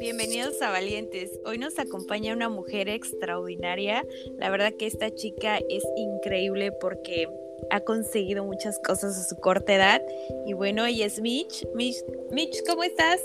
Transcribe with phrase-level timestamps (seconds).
[0.00, 1.38] Bienvenidos a Valientes.
[1.44, 4.02] Hoy nos acompaña una mujer extraordinaria.
[4.38, 7.28] La verdad que esta chica es increíble porque
[7.70, 10.02] ha conseguido muchas cosas a su corta edad.
[10.46, 11.66] Y bueno, ella es Mitch.
[11.74, 13.20] Mitch, ¿cómo estás?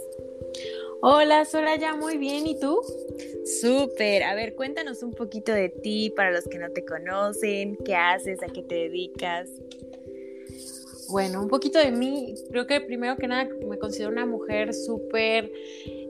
[1.02, 2.46] Hola, Soraya, muy bien.
[2.46, 2.82] ¿Y tú?
[3.62, 4.24] Súper.
[4.24, 7.78] A ver, cuéntanos un poquito de ti para los que no te conocen.
[7.86, 8.44] ¿Qué haces?
[8.44, 9.50] ¿A qué te dedicas?
[11.08, 12.36] Bueno, un poquito de mí.
[12.50, 15.50] Creo que primero que nada me considero una mujer súper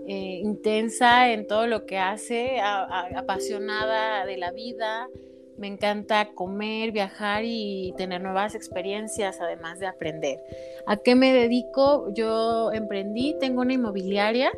[0.07, 5.09] eh, intensa en todo lo que hace, apasionada de la vida.
[5.57, 10.39] Me encanta comer, viajar y tener nuevas experiencias, además de aprender.
[10.85, 12.13] ¿A qué me dedico?
[12.13, 14.51] Yo emprendí, tengo una inmobiliaria,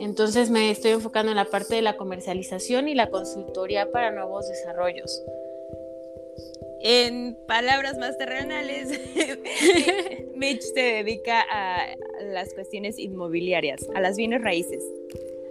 [0.00, 4.48] entonces me estoy enfocando en la parte de la comercialización y la consultoría para nuevos
[4.48, 5.22] desarrollos.
[6.84, 8.88] En palabras más terrenales,
[10.34, 11.94] Mitch se dedica a
[12.24, 14.84] las cuestiones inmobiliarias, a las bienes raíces.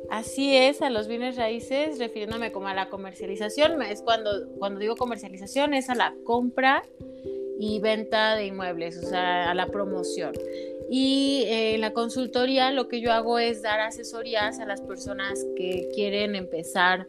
[0.10, 4.98] Así es, a los bienes raíces, refiriéndome como a la comercialización, es cuando, cuando digo
[4.98, 6.84] comercialización, es a la compra
[7.58, 10.34] y venta de inmuebles, o sea, a la promoción.
[10.90, 15.88] Y en la consultoría lo que yo hago es dar asesorías a las personas que
[15.96, 17.08] quieren empezar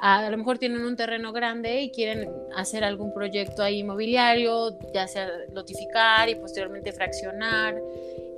[0.00, 5.06] a, lo mejor tienen un terreno grande y quieren hacer algún proyecto ahí inmobiliario, ya
[5.08, 7.80] sea notificar y posteriormente fraccionar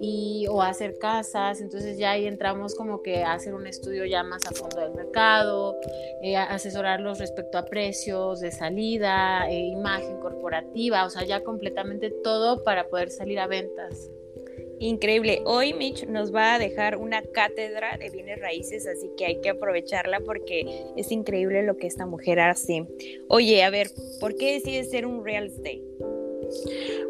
[0.01, 4.23] y, o hacer casas, entonces ya ahí entramos como que a hacer un estudio ya
[4.23, 5.77] más a fondo del mercado,
[6.23, 12.65] eh, asesorarlos respecto a precios de salida, eh, imagen corporativa, o sea, ya completamente todo
[12.65, 14.11] para poder salir a ventas.
[14.81, 15.43] Increíble.
[15.45, 19.51] Hoy Mitch nos va a dejar una cátedra de bienes raíces, así que hay que
[19.51, 20.65] aprovecharla porque
[20.97, 22.87] es increíble lo que esta mujer hace.
[23.29, 23.91] Oye, a ver,
[24.21, 25.83] ¿por qué decides ser un real estate?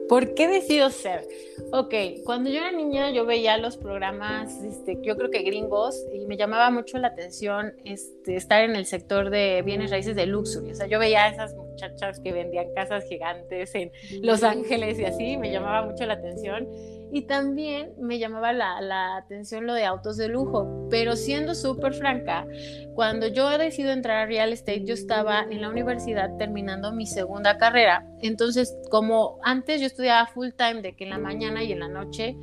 [0.08, 1.28] ¿Por qué decido ser?
[1.70, 1.94] Ok,
[2.24, 6.36] cuando yo era niña yo veía los programas, este, yo creo que gringos, y me
[6.36, 10.72] llamaba mucho la atención este, estar en el sector de bienes raíces de luxury.
[10.72, 13.92] O sea, yo veía a esas muchachas que vendían casas gigantes en
[14.22, 16.66] Los Ángeles y así, me llamaba mucho la atención.
[17.12, 20.86] Y también me llamaba la, atención lo de autos de lujo.
[20.90, 22.46] Pero siendo súper franca,
[22.94, 27.58] cuando yo decido entrar a real estate, yo estaba en la universidad terminando mi segunda
[27.58, 28.06] carrera.
[28.22, 31.88] Entonces, como antes yo estudiaba full time, de que en la mañana y en la
[31.88, 32.36] noche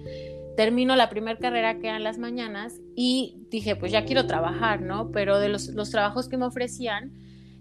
[0.57, 5.11] termino la primera carrera que eran las mañanas y dije, pues ya quiero trabajar, ¿no?
[5.11, 7.13] Pero de los, trabajos que me ofrecían,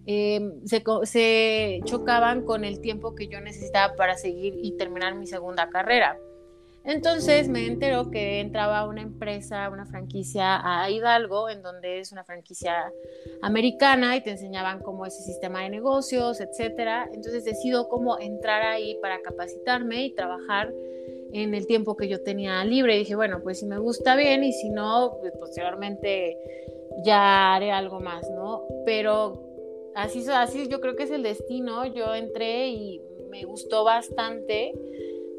[0.06, 5.27] em, se, se, chocaban con el tiempo que yo necesitaba para seguir y terminar mi
[5.27, 6.17] segunda carrera.
[6.87, 12.23] Entonces me enteró que entraba una empresa, una franquicia a Hidalgo, en donde es una
[12.23, 12.93] franquicia
[13.43, 17.09] americana y te enseñaban cómo es el sistema de negocios, etcétera.
[17.13, 20.73] Entonces decido cómo entrar ahí para capacitarme y trabajar
[21.33, 22.95] en el tiempo que yo tenía libre.
[22.95, 26.39] Y dije, bueno, pues si me gusta bien y si no, pues posteriormente
[27.05, 28.63] ya haré algo más, ¿no?
[28.85, 29.43] Pero
[29.97, 31.85] así, así yo creo que es el destino.
[31.85, 34.73] Yo entré y me gustó bastante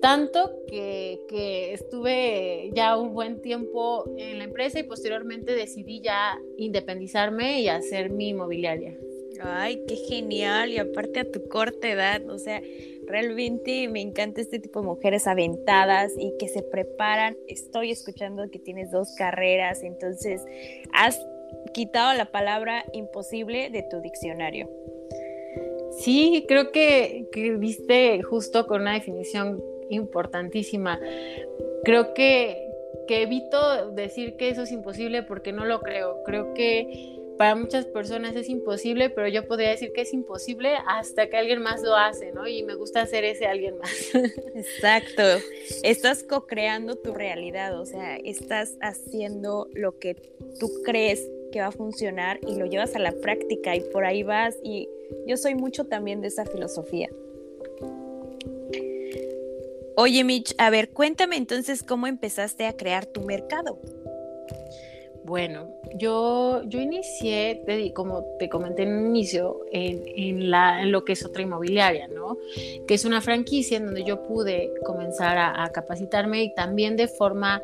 [0.02, 7.62] tanto que, estuve ya un buen tiempo en la empresa y posteriormente decidí ya independizarme
[7.62, 8.98] y hacer mi inmobiliaria.
[9.42, 10.72] Ay, qué genial.
[10.72, 12.62] Y aparte a tu corta edad, o sea,
[13.06, 17.38] realmente me encanta este tipo de mujeres aventadas y que se preparan.
[17.48, 20.44] Estoy escuchando que tienes dos carreras, entonces
[20.94, 21.20] has
[21.74, 24.70] quitado la palabra imposible de tu diccionario.
[26.00, 31.00] Sí, creo que, que viste justo con una definición importantísima.
[31.84, 32.64] Creo que,
[33.10, 36.24] evito decir que eso es imposible porque no lo creo.
[36.26, 41.30] Creo que para muchas personas es imposible, pero yo podría decir que es imposible hasta
[41.30, 42.48] que alguien más lo hace, ¿no?
[42.48, 43.92] Y me gusta hacer ese alguien más.
[44.56, 45.24] Exacto.
[45.84, 50.16] Estás co-creando tu realidad, o sea, estás haciendo lo que
[50.60, 54.24] tú crees que va a funcionar y lo llevas a la práctica y por ahí
[54.24, 54.90] vas y
[55.26, 57.10] yo soy mucho también de esa filosofía.
[60.00, 63.80] Oye, Mitch, a ver, cuéntame entonces cómo empezaste a crear tu mercado.
[65.24, 67.64] Bueno, yo, yo inicié,
[67.96, 72.38] como te comenté en un inicio, en, la, lo que es otra inmobiliaria, ¿no?
[72.88, 77.64] Que es una franquicia en donde yo pude comenzar a, capacitarme y también de forma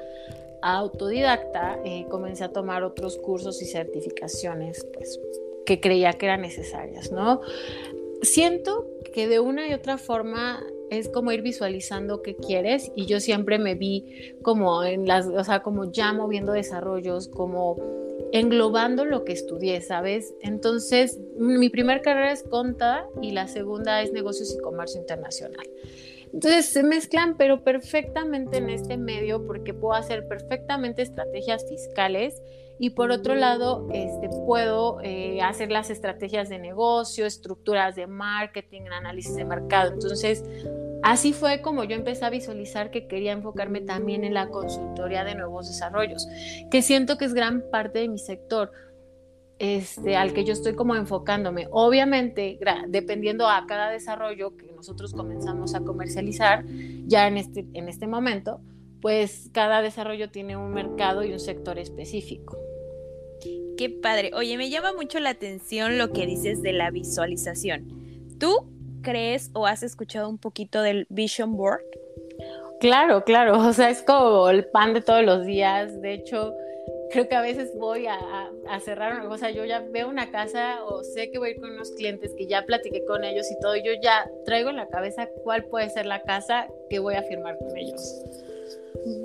[0.64, 5.20] autodidacta eh, comencé a tomar otros cursos y certificaciones, pues
[5.68, 7.42] que creía que eran necesarias, ¿no?
[8.24, 13.20] Siento que de una y otra forma es como ir visualizando qué quieres y yo
[13.20, 17.78] siempre me vi como en las, o sea, como ya moviendo desarrollos, como
[18.32, 20.34] englobando lo que estudié, ¿sabes?
[20.42, 25.68] Entonces, mi primer carrera es conta y la segunda es negocios y comercio internacional.
[26.34, 32.42] Entonces se mezclan, pero perfectamente en este medio porque puedo hacer perfectamente estrategias fiscales
[32.80, 38.84] y por otro lado este, puedo eh, hacer las estrategias de negocio, estructuras de marketing,
[38.92, 39.94] análisis de mercado.
[39.94, 40.44] Entonces
[41.04, 45.36] Así fue como yo empecé a visualizar que quería enfocarme también en la consultoría de
[45.36, 46.26] nuevos desarrollos,
[46.72, 48.72] que siento que es gran parte de mi sector.
[49.60, 51.68] Este, al que yo estoy como enfocándome.
[51.72, 56.66] Obviamente, dependiendo a cada desarrollo que nosotros comenzamos a comercializar,
[57.06, 58.60] ya en este, en este momento,
[59.04, 62.58] pues cada desarrollo tiene un mercado y un sector específico.
[63.78, 64.32] Qué padre.
[64.34, 67.86] Oye, me llama mucho la atención lo que dices de la visualización.
[68.40, 68.56] ¿Tú
[69.02, 71.82] crees o has escuchado un poquito del Vision Board?
[72.80, 76.02] Claro, claro, o sea, es como el pan de todos los días.
[76.02, 76.54] De hecho,
[77.12, 78.20] creo que a veces voy a,
[78.86, 81.72] cerrar una cosa, yo ya veo una casa o sé que voy a ir con
[81.72, 85.28] unos clientes que ya platiqué con ellos y todo, yo ya traigo en la cabeza
[85.44, 88.24] cuál puede ser la casa que voy a firmar con ellos.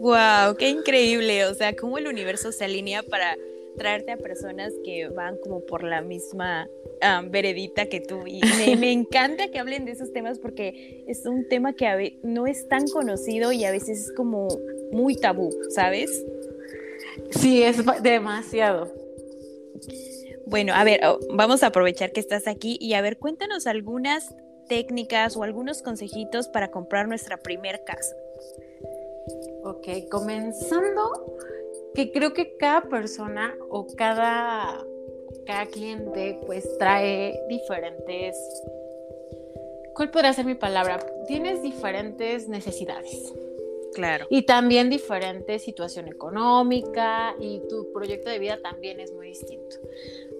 [0.00, 3.36] Wow, qué increíble, o sea, cómo el universo se alinea para
[3.76, 6.68] traerte a personas que van como por la misma
[7.30, 8.26] veredita que tú.
[8.26, 8.40] Y
[8.76, 12.86] me, encanta que hablen de esos temas porque es un tema que no es tan
[12.88, 14.48] conocido y a veces es como
[14.92, 16.24] muy tabú, ¿sabes?
[17.30, 18.92] Sí, es demasiado.
[20.46, 24.34] Bueno, a ver, oh, vamos a aprovechar que estás aquí y a ver, cuéntanos algunas
[24.68, 28.14] técnicas o algunos consejitos para comprar nuestra primer casa.
[29.68, 31.36] Ok, comenzando
[31.94, 34.82] que creo que cada persona o cada,
[35.44, 38.34] cada cliente pues trae diferentes...
[39.94, 41.04] ¿Cuál podría ser mi palabra?
[41.26, 43.34] Tienes diferentes necesidades.
[43.92, 44.26] Claro.
[44.30, 49.76] Y también diferente situación económica y tu proyecto de vida también es muy distinto.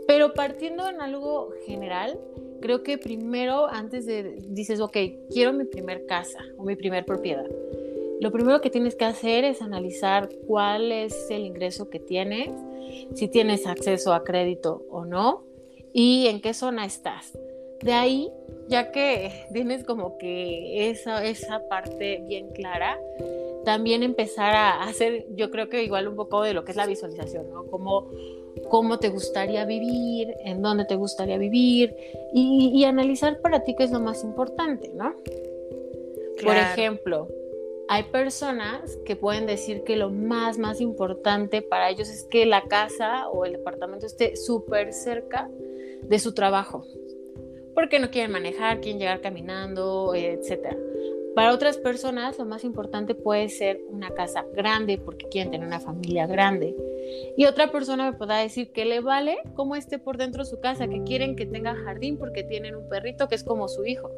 [0.07, 2.19] Pero partiendo en algo general,
[2.63, 4.97] creo que primero, antes de, dices, ok,
[5.31, 7.45] quiero mi primer casa o mi primer propiedad
[8.21, 12.51] lo primero que tienes que hacer es analizar cuál es el ingreso que tienes,
[13.15, 15.45] si tienes acceso a crédito o no
[15.93, 17.39] y en qué zona estás.
[17.83, 18.31] De ahí,
[18.69, 22.99] ya que tienes como que esa, esa parte bien clara,
[23.65, 26.87] también empezar a hacer, yo creo que igual un poco de lo que es la
[26.87, 27.67] visualización, ¿no?
[27.67, 28.09] Como
[28.69, 31.95] cómo te gustaría vivir, en dónde te gustaría vivir
[32.33, 35.15] y, y analizar para ti qué es lo más importante, ¿no?
[36.43, 37.29] Por ejemplo,
[37.89, 42.63] hay personas que pueden decir que lo más, más importante para ellos es que la
[42.63, 45.51] casa o el departamento esté súper cerca
[46.03, 46.85] de su trabajo,
[47.75, 50.77] porque no quieren manejar, quieren llegar caminando, etc.
[51.35, 55.81] Para otras personas lo más importante puede ser una casa grande porque quieren tener una
[55.81, 56.77] familia grande.
[57.39, 60.61] Y otra persona me podrá decir que le vale cómo esté por dentro de su
[60.61, 64.11] casa, que quieren que tenga jardín porque tienen un perrito que es como su hijo.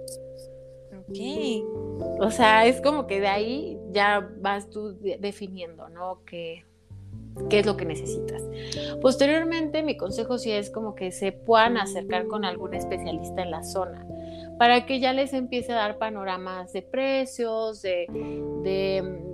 [2.20, 6.22] O sea, es como que de ahí ya vas tú definiendo, ¿no?
[6.24, 6.64] ¿Qué,
[7.48, 8.42] qué es lo que necesitas.
[9.00, 13.62] Posteriormente, mi consejo sí es como que se puedan acercar con algún especialista en la
[13.62, 14.06] zona
[14.60, 18.06] para que ya les empiece a dar panoramas de precios, de,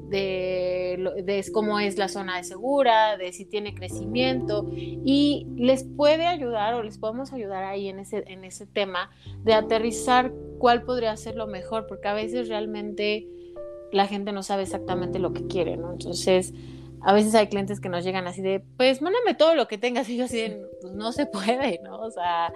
[0.09, 6.75] de, cómo es la zona de segura, de si tiene crecimiento y les puede ayudar
[6.75, 9.11] o les podemos ayudar ahí en ese, en ese tema
[9.43, 13.27] de aterrizar cuál podría ser lo mejor, porque a veces realmente
[13.91, 15.91] la gente no sabe exactamente lo que quiere, ¿no?
[15.91, 16.55] Entonces,
[17.07, 20.09] a veces hay clientes que nos llegan así de, pues mándame todo lo que tengas
[20.09, 22.01] y yo así de, pues no se puede, ¿no?
[22.01, 22.53] O sea,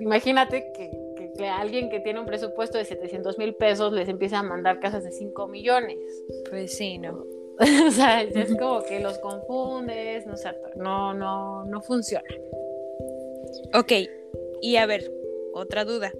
[0.00, 0.90] imagínate que,
[1.36, 5.04] que, alguien que tiene un presupuesto de 700 mil pesos les empieza a mandar casas
[5.04, 5.98] de 5 millones.
[6.48, 7.26] Pues sí, ¿no?
[7.86, 12.24] o sea, es como que los confundes, no sé, no, no, no funciona.
[13.74, 13.92] Ok,
[14.62, 15.12] y a ver,
[15.52, 16.10] otra duda.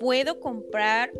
[0.00, 1.12] ¿Puedo comprar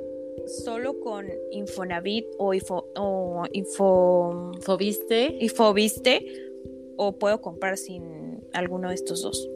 [0.47, 5.37] solo con Infonavit o, Info, o Info, Infoviste.
[5.41, 6.51] Infoviste
[6.97, 9.49] o puedo comprar sin alguno de estos dos?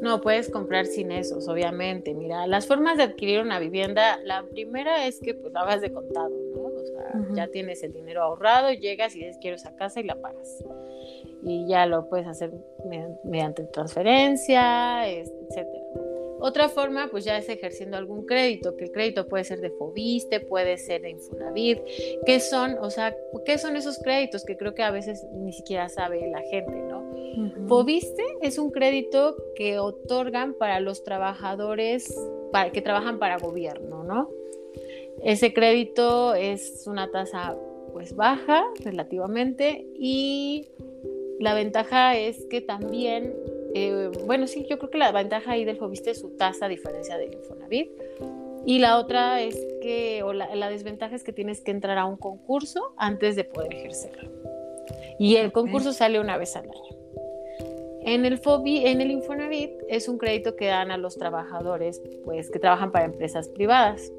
[0.00, 2.14] No, puedes comprar sin esos, obviamente.
[2.14, 5.92] Mira, las formas de adquirir una vivienda, la primera es que pues la hagas de
[5.92, 6.62] contado, ¿no?
[6.66, 10.20] O sea, ya tienes el dinero ahorrado, llegas y dices quiero esa casa y la
[10.20, 10.64] pagas.
[11.42, 12.52] Y ya lo puedes hacer
[13.24, 15.77] mediante transferencia, etcétera.
[16.40, 20.40] Otra forma, pues ya es ejerciendo algún crédito, que el crédito puede ser de Fobiste,
[20.40, 21.78] puede ser de Infonavit,
[22.24, 25.88] ¿qué son, o sea, qué son esos créditos que creo que a veces ni siquiera
[25.88, 27.08] sabe la gente, ¿no?
[27.68, 32.14] Fobiste es un crédito que otorgan para los trabajadores
[32.52, 34.30] para, que trabajan para gobierno, ¿no?
[35.22, 37.56] Ese crédito es una tasa
[37.92, 40.68] pues baja relativamente y
[41.40, 43.34] la ventaja es que también,
[43.84, 46.68] eh, bueno, sí, yo creo que la ventaja ahí del Fobiste es su tasa a
[46.68, 47.90] diferencia del Infonavit.
[48.66, 52.04] Y la otra es que, o la, la, desventaja es que tienes que entrar a
[52.04, 54.30] un concurso antes de poder ejercerlo.
[55.18, 56.98] Y el concurso sale una vez al año.
[58.02, 62.50] En el, FOBI, en el Infonavit es un crédito que dan a los trabajadores pues,
[62.50, 64.10] que trabajan para empresas privadas.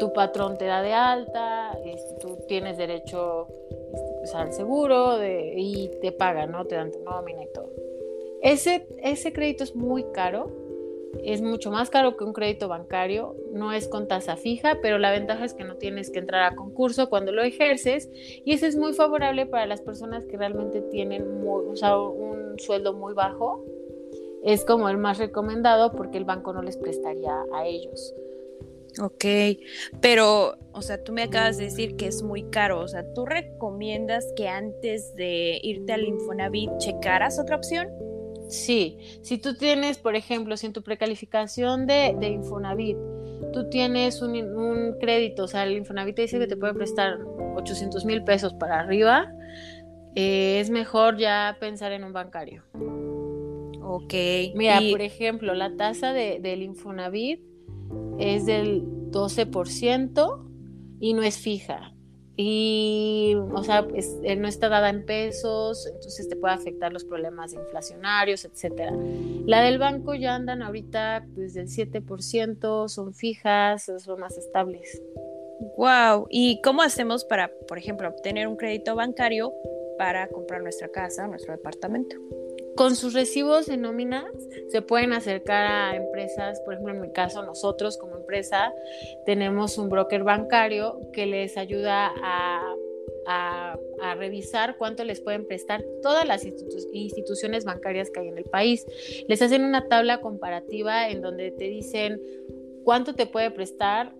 [0.00, 3.46] Tu patrón te da de alta, este, tú tienes derecho
[3.92, 6.64] este, pues, al seguro y te pagan, ¿no?
[6.64, 7.70] Te dan tu nómina y todo.
[8.42, 10.62] Ese, ese crédito es muy caro
[11.22, 15.10] es mucho más caro que un crédito bancario, no es con tasa fija, pero la
[15.10, 18.10] ventaja es que no tienes que entrar a concurso cuando lo ejerces
[18.44, 23.64] y eso es muy favorable para las personas que realmente tienen un sueldo muy bajo.
[24.42, 28.14] Es como el más recomendado porque el banco no les prestaría a ellos.
[29.00, 29.24] Ok,
[30.00, 33.24] pero, o sea, tú me acabas de decir que es muy caro, o sea, ¿tú
[33.24, 37.88] recomiendas que antes de irte al Infonavit checaras otra opción?
[38.52, 42.98] Sí, si tú tienes, por ejemplo, si en tu precalificación de, de Infonavit
[43.54, 47.18] tú tienes un, crédito, o sea, el Infonavit te dice que te puede prestar
[47.56, 49.32] 800 mil pesos para arriba,
[50.16, 52.62] eh, es mejor ya pensar en un bancario.
[53.82, 54.12] Ok.
[54.54, 57.40] Mira, por ejemplo, la tasa de, del Infonavit
[58.18, 60.50] es del 12%
[61.00, 61.91] y no es fija
[62.36, 67.52] y, o sea, eh, no está dada en pesos, entonces te puede afectar los problemas
[67.52, 68.92] inflacionarios, etcétera.
[69.46, 75.02] La del banco ya andan ahorita desde el 7%, son fijas, son más estables.
[75.76, 79.52] Wow, ¿y cómo hacemos para, por ejemplo, obtener un crédito bancario
[79.98, 82.16] para comprar nuestra casa, nuestro departamento?
[82.76, 84.24] Con sus recibos de nóminas
[84.68, 88.72] se pueden acercar a empresas, por ejemplo, en mi caso nosotros como empresa
[89.26, 92.76] tenemos un broker bancario que les ayuda a,
[94.16, 98.84] revisar cuánto les pueden prestar todas las instituciones bancarias que hay en el país.
[99.26, 102.20] Les hacen una tabla comparativa en donde te dicen
[102.84, 104.12] cuánto te puede prestar,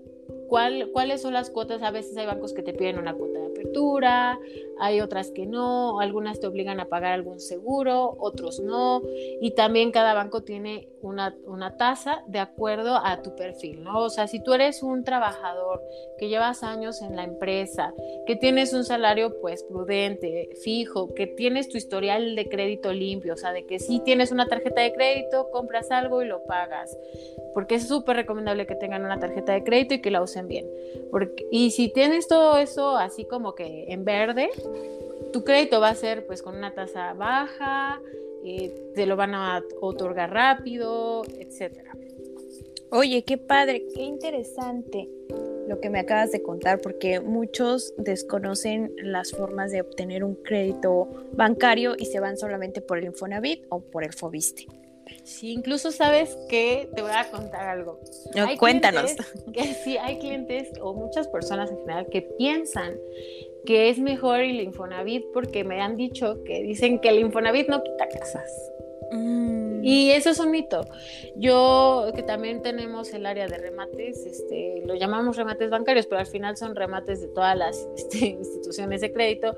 [0.49, 1.82] cuál, cuáles son las cuotas.
[1.82, 4.38] A veces hay bancos que te piden una cuota de apertura,
[4.79, 9.02] hay otras que no, algunas te obligan a pagar algún seguro, otros no,
[9.41, 14.00] y también cada banco tiene una, una tasa de acuerdo a tu perfil, ¿no?
[14.00, 15.83] O sea, si tú eres un trabajador
[16.19, 17.93] que llevas años en la empresa,
[18.26, 23.37] que tienes un salario pues prudente, fijo, que tienes tu historial de crédito limpio, o
[23.37, 26.97] sea, de que si tienes una tarjeta de crédito, compras algo y lo pagas,
[27.55, 30.67] porque es súper recomendable que tengan una tarjeta de crédito y que la usen bien.
[31.11, 34.50] Porque, y si tienes todo eso así como que en verde,
[35.33, 38.00] tu crédito va a ser pues con una tasa baja,
[38.45, 41.93] eh, te lo van a otorgar rápido, etcétera.
[42.91, 45.09] Oye, qué padre, qué interesante
[45.67, 51.09] lo que me acabas de contar, porque muchos desconocen las formas de obtener un crédito
[51.33, 54.67] bancario y se van solamente por el Infonavit o por el Fobiste.
[55.25, 58.00] Sí, incluso sabes que te voy a contar algo.
[58.59, 59.14] cuéntanos.
[59.52, 62.95] Que sí, hay clientes o muchas personas en general que piensan
[63.64, 67.83] que es mejor el Infonavit porque me han dicho que dicen que el Infonavit no
[67.83, 68.50] quita casas.
[69.12, 69.85] Mm.
[69.85, 70.87] Y eso es un mito.
[71.37, 76.26] Yo, que también tenemos el área de remates, este, lo llamamos remates bancarios, pero al
[76.26, 79.57] final son remates de todas las este, instituciones de crédito.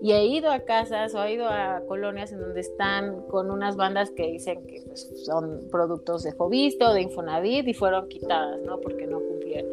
[0.00, 3.76] Y he ido a casas o he ido a colonias en donde están con unas
[3.76, 8.60] bandas que dicen que pues, son productos de Jovisto o de Infonavit y fueron quitadas,
[8.60, 8.78] ¿no?
[8.80, 9.70] Porque no cumplieron.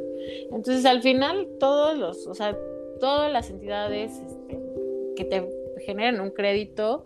[0.52, 2.58] Entonces, al final, todos los, o sea,
[3.00, 4.60] todas las entidades este,
[5.16, 5.50] que te
[5.86, 7.06] generen un crédito,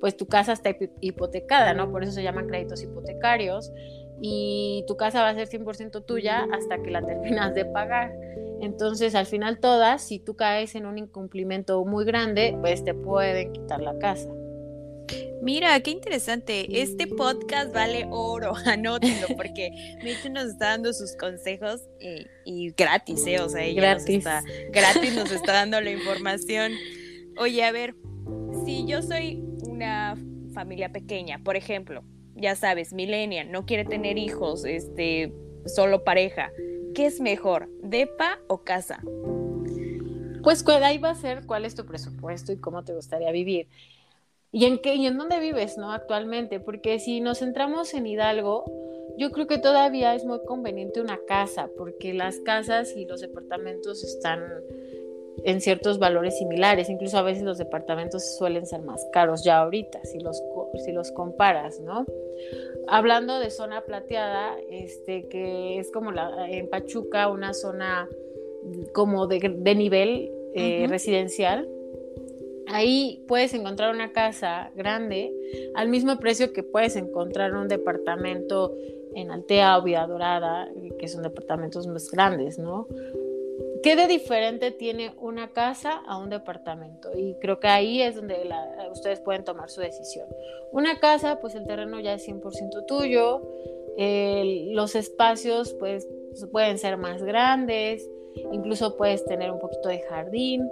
[0.00, 1.90] pues tu casa está hipotecada, ¿no?
[1.90, 3.72] Por eso se llaman créditos hipotecarios
[4.20, 8.12] y tu casa va a ser 100% tuya hasta que la terminas de pagar.
[8.60, 13.52] Entonces, al final todas, si tú caes en un incumplimiento muy grande, pues te pueden
[13.52, 14.30] quitar la casa.
[15.42, 16.80] Mira, qué interesante.
[16.80, 19.70] Este podcast vale oro, anótenlo, porque
[20.02, 21.82] Mitch nos está dando sus consejos
[22.46, 23.40] y, gratis, ¿eh?
[23.40, 24.16] O sea, ella gratis.
[24.16, 26.72] está, gratis nos está dando la información.
[27.36, 27.94] Oye, a ver,
[28.64, 30.16] si yo soy una
[30.54, 32.04] familia pequeña, por ejemplo,
[32.36, 35.32] ya sabes, millennial, no quiere tener hijos, este,
[35.66, 36.50] solo pareja,
[36.94, 39.00] ¿qué es mejor, depa o casa?
[40.42, 43.68] Pues ahí va a ser cuál es tu presupuesto y cómo te gustaría vivir.
[44.54, 45.90] ¿Y en qué y en dónde vives, no?
[45.90, 48.64] Actualmente, porque si nos centramos en Hidalgo,
[49.18, 54.04] yo creo que todavía es muy conveniente una casa, porque las casas y los departamentos
[54.04, 54.40] están
[55.44, 60.04] en ciertos valores similares, incluso a veces los departamentos suelen ser más caros ya ahorita,
[60.04, 60.40] si los,
[60.84, 62.06] si los comparas, ¿no?
[62.86, 68.08] Hablando de zona plateada, este, que es como la, en Pachuca, una zona
[68.92, 71.68] como de, nivel eh, residencial,
[72.66, 75.32] Ahí puedes encontrar una casa grande
[75.74, 78.76] al mismo precio que puedes encontrar un departamento
[79.14, 80.68] en Altea o Vida Dorada,
[80.98, 82.88] que son departamentos más grandes, ¿no?
[83.82, 87.10] ¿Qué de diferente tiene una casa a un departamento?
[87.16, 88.36] Y creo que ahí es donde
[88.90, 90.26] ustedes pueden tomar su decisión.
[90.72, 93.42] Una casa, pues el terreno ya es 100% tuyo,
[94.72, 96.08] los espacios pues
[96.50, 98.08] pueden ser más grandes,
[98.52, 100.68] incluso puedes tener un poquito de jardín.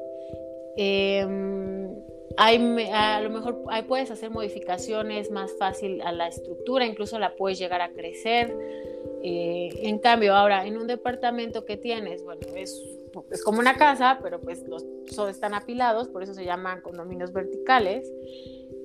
[0.76, 1.95] Em,
[2.37, 7.59] a lo mejor ahí puedes hacer modificaciones más fácil a la estructura, incluso la puedes
[7.59, 8.57] llegar a crecer.
[9.23, 12.83] Eh, en cambio, ahora en un departamento que tienes, bueno, es,
[13.31, 14.85] es como una casa, pero pues los
[15.29, 18.11] están apilados, por eso se llaman condominios verticales.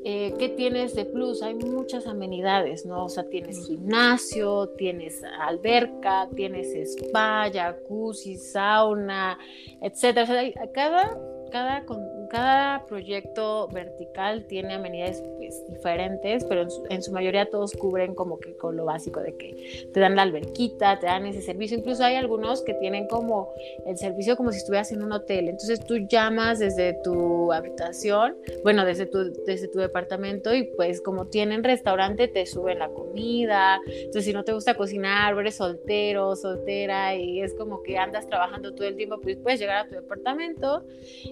[0.10, 1.42] Eh, ¿Qué tienes de plus?
[1.42, 3.06] Hay muchas amenidades, ¿no?
[3.06, 9.38] O sea, tienes gimnasio, tienes alberca, tienes spa, jacuzzi, sauna,
[9.82, 10.24] etcétera.
[10.24, 11.18] O sea, cada
[11.50, 11.86] cada,
[12.28, 18.56] cada proyecto vertical tiene amenidades pues, diferentes, pero en su, mayoría todos cubren como que
[18.56, 21.78] con lo básico de que te dan la alberquita, te dan ese servicio.
[21.78, 23.54] Incluso hay algunos que tienen como
[23.86, 25.48] el servicio como si estuvieras en un hotel.
[25.48, 31.28] Entonces tú llamas desde tu habitación, bueno, desde tu, desde tu departamento y pues como
[31.28, 33.80] tienen restaurante te suben la comida.
[33.88, 38.74] Entonces si no te gusta cocinar eres soltero, soltera y es como que andas trabajando
[38.74, 40.84] todo el tiempo, pues puedes llegar a tu departamento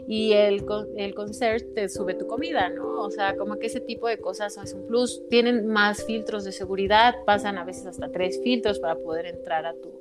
[0.08, 3.02] y el, el concierge te sube tu comida, ¿no?
[3.02, 5.22] O sea, como que ese tipo de cosas es un plus.
[5.30, 9.74] Tienen más filtros de seguridad, pasan a veces hasta tres filtros para poder entrar a
[9.74, 9.92] tu,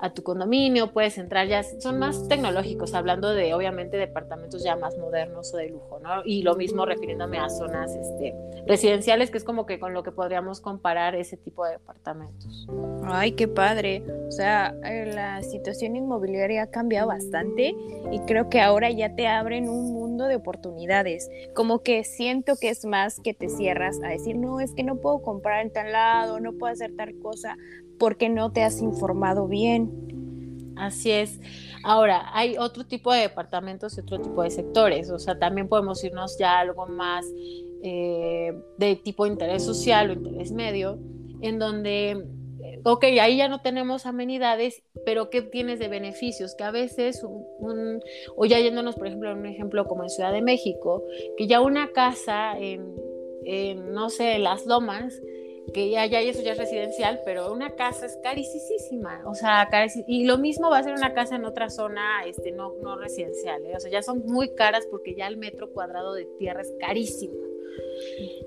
[0.00, 4.96] a tu condominio, puedes entrar ya, son más tecnológicos, hablando de obviamente departamentos ya más
[4.96, 6.22] modernos o de lujo, ¿no?
[6.24, 8.34] Y lo mismo refiriéndome a zonas este,
[8.66, 12.66] residenciales, que es como que con lo que podríamos comparar ese tipo de departamentos.
[13.04, 14.02] Ay, qué padre.
[14.28, 17.74] O sea, eh, la situación inmobiliaria ha cambiado bastante
[18.10, 21.30] y creo que ahora ya te abren un mundo de oportunidades.
[21.54, 24.96] Como que siento que es más que te cierras a decir, no, es que no
[24.96, 27.56] puedo comprar en tal lado, no puedo hacer tal cosa,
[28.00, 30.74] porque no te has informado bien.
[30.76, 31.38] Así es.
[31.84, 35.10] Ahora, hay otro tipo de departamentos y otro tipo de sectores.
[35.10, 37.26] O sea, también podemos irnos ya a algo más
[37.82, 40.98] eh, de tipo interés social o interés medio,
[41.42, 42.26] en donde,
[42.84, 46.54] ok, ahí ya no tenemos amenidades, pero ¿qué tienes de beneficios?
[46.54, 50.42] Que a veces, o ya yéndonos, por ejemplo, en un ejemplo como en Ciudad de
[50.42, 51.04] México,
[51.36, 52.94] que ya una casa en,
[53.92, 55.20] no sé, las lomas,
[55.72, 59.68] que ya, ya eso ya es residencial, pero una casa es carísima, o sea,
[60.06, 63.64] y lo mismo va a ser una casa en otra zona, este, no, no residencial,
[63.66, 63.74] ¿eh?
[63.76, 67.34] o sea, ya son muy caras porque ya el metro cuadrado de tierra es carísimo.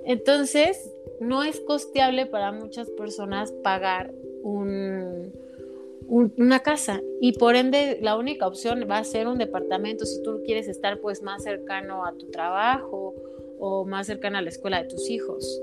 [0.06, 5.32] Entonces, no es costeable para muchas personas pagar un,
[6.08, 10.42] una casa y por ende la única opción va a ser un departamento si tú
[10.46, 13.14] quieres estar pues más cercano a tu trabajo
[13.60, 15.62] o más cercano a la escuela de tus hijos.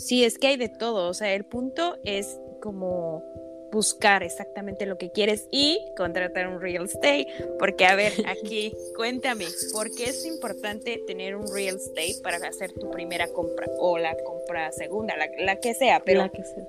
[0.00, 3.22] Sí, es que hay de todo, o sea, el punto es como
[3.70, 7.26] buscar exactamente lo que quieres y contratar un real estate,
[7.58, 12.72] porque a ver, aquí cuéntame, ¿por qué es importante tener un real estate para hacer
[12.72, 16.22] tu primera compra o la compra segunda, la, que sea, pero...
[16.22, 16.64] La que sea.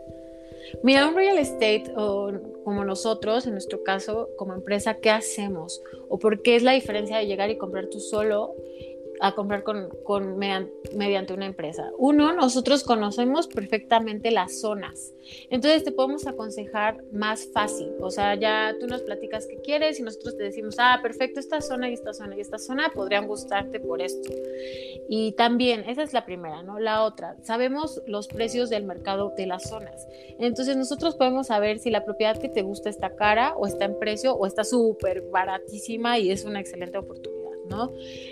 [0.84, 2.32] Mira, un real estate o
[2.64, 5.82] como nosotros, en nuestro caso, como empresa, ¿qué hacemos?
[6.08, 8.56] ¿O por qué es la diferencia de llegar y comprar tú solo
[9.22, 11.92] a comprar con, con mediante, una empresa.
[11.98, 15.14] Uno, nosotros conocemos perfectamente las zonas,
[15.50, 20.04] entonces te podemos aconsejar más fácil, o sea, ya tú nos platicas qué quieres y
[20.04, 23.80] nosotros te decimos, ah, perfecto, esta zona y esta zona y esta zona podrían gustarte
[23.80, 24.32] por esto.
[25.08, 26.80] Y también, esa es la primera, ¿no?
[26.80, 30.08] La otra, sabemos los precios del mercado de las zonas,
[30.40, 34.00] entonces nosotros podemos saber si la propiedad que te gusta está cara o está en
[34.00, 37.41] precio o está súper baratísima y es una excelente oportunidad.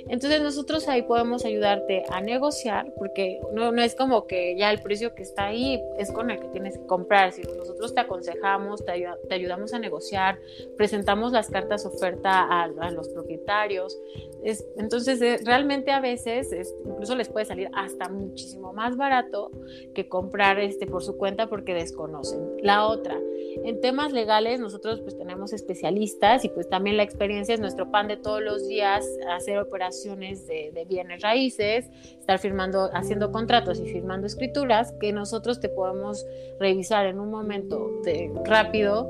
[0.08, 4.82] Entonces nosotros ahí podemos ayudarte a negociar, porque no, no es como que ya el
[4.82, 8.86] precio que está ahí es con el que tienes que comprar, sino nosotros te aconsejamos,
[8.86, 10.40] te, te ayudamos a negociar,
[10.78, 13.98] presentamos las cartas oferta a, los propietarios.
[14.44, 19.52] Es, entonces, eh, realmente a veces incluso les puede salir hasta muchísimo más barato
[19.94, 22.40] que comprar este, por su cuenta porque desconocen.
[22.62, 23.20] La otra,
[23.64, 28.08] en temas legales nosotros pues tenemos especialistas y pues también la experiencia es nuestro pan
[28.08, 31.90] de todos los días hacer operaciones de, bienes raíces,
[32.20, 36.26] estar firmando, haciendo contratos y firmando escrituras que nosotros te podemos
[36.60, 39.10] revisar en un momento de, rápido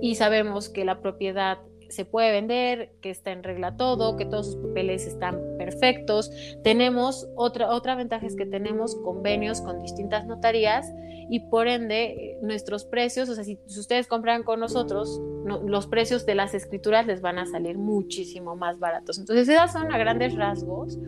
[0.00, 1.58] y sabemos que la propiedad
[1.90, 6.30] se puede vender, que está en regla todo, que todos sus papeles están perfectos.
[6.62, 10.86] Tenemos otra, otra ventaja es que tenemos convenios con distintas notarías
[11.28, 16.34] y por ende nuestros precios, o sea, si, ustedes compran con nosotros, los precios de
[16.34, 19.18] las escrituras les van a salir muchísimo más baratos.
[19.18, 20.98] Entonces, esas son a grandes rasgos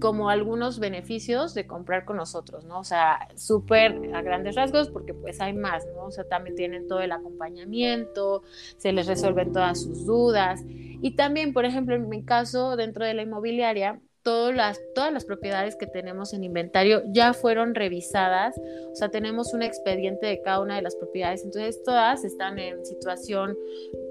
[0.00, 2.80] como algunos beneficios de comprar con nosotros, ¿no?
[2.80, 6.06] O sea, súper a grandes rasgos porque pues hay más, ¿no?
[6.06, 8.42] O sea, también tienen todo el acompañamiento,
[8.76, 10.62] se les resuelven todas sus dudas.
[10.66, 15.24] Y también, por ejemplo, en mi caso, dentro de la inmobiliaria, todas las, todas las
[15.24, 20.60] propiedades que tenemos en inventario ya fueron revisadas, o sea, tenemos un expediente de cada
[20.60, 23.56] una de las propiedades, entonces todas están en situación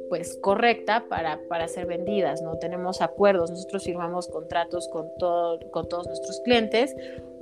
[0.10, 2.58] pues correcta para, para ser vendidas, ¿no?
[2.58, 6.96] Tenemos acuerdos, nosotros firmamos contratos con, todo, con todos nuestros clientes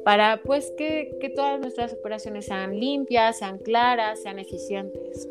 [0.04, 5.30] para pues que, que todas nuestras operaciones sean limpias, sean claras, sean eficientes.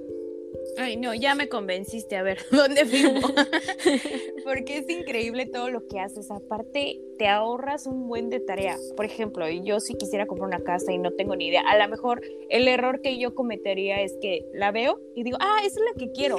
[0.78, 2.16] Ay, no, ya me convenciste.
[2.16, 3.20] A ver, ¿dónde firmo?
[4.44, 6.30] Porque es increíble todo lo que haces.
[6.30, 8.76] Aparte, te ahorras un buen de tarea.
[8.96, 11.88] Por ejemplo, yo si quisiera comprar una casa y no tengo ni idea, a lo
[11.88, 15.86] mejor el error que yo cometería es que la veo y digo, ah, esa es
[15.92, 16.38] la que quiero.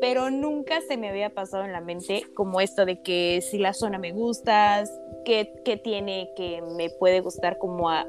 [0.00, 3.74] Pero nunca se me había pasado en la mente como esto de que si la
[3.74, 4.84] zona me gusta,
[5.24, 8.06] qué, qué tiene que me puede gustar como a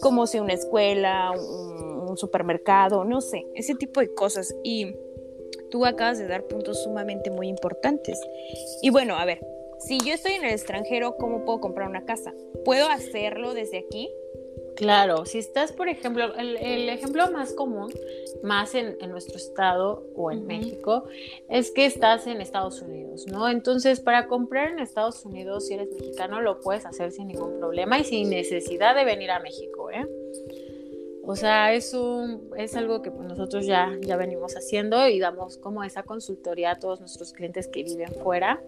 [0.00, 4.54] como si una escuela, un supermercado, no sé, ese tipo de cosas.
[4.62, 4.94] Y
[5.70, 8.20] tú acabas de dar puntos sumamente muy importantes.
[8.82, 9.40] Y bueno, a ver,
[9.80, 12.32] si yo estoy en el extranjero, ¿cómo puedo comprar una casa?
[12.64, 14.10] ¿Puedo hacerlo desde aquí?
[14.76, 17.92] Claro, si estás, por ejemplo, el, ejemplo más común,
[18.42, 21.04] más en, nuestro estado o en México,
[21.48, 23.48] es que estás en Estados Unidos, ¿no?
[23.48, 28.00] Entonces, para comprar en Estados Unidos, si eres mexicano, lo puedes hacer sin ningún problema
[28.00, 29.83] y sin necesidad de venir a México.
[31.26, 35.56] O sea, es, un, es algo que pues, nosotros ya, ya venimos haciendo y damos
[35.56, 38.62] como esa consultoría a todos nuestros clientes que viven fuera.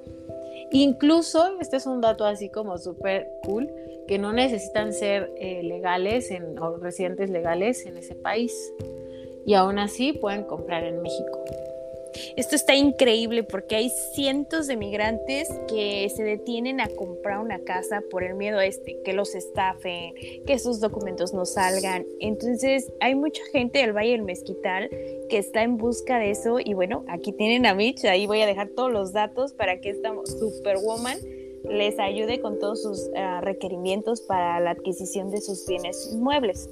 [0.72, 3.70] Incluso, este es un dato así como súper cool,
[4.08, 8.52] que no necesitan ser eh, legales en, o residentes legales en ese país.
[9.44, 11.44] Y aún así pueden comprar en México.
[12.36, 18.02] Esto está increíble porque hay cientos de migrantes que se detienen a comprar una casa
[18.10, 20.14] por el miedo a este, que los estafen,
[20.46, 22.06] que sus documentos no salgan.
[22.20, 24.90] Entonces hay mucha gente del Valle del Mezquital
[25.28, 28.46] que está en busca de eso y bueno, aquí tienen a Mitch, ahí voy a
[28.46, 31.18] dejar todos los datos para que esta superwoman
[31.64, 36.70] les ayude con todos sus ah, requerimientos para la adquisición de sus bienes inmuebles.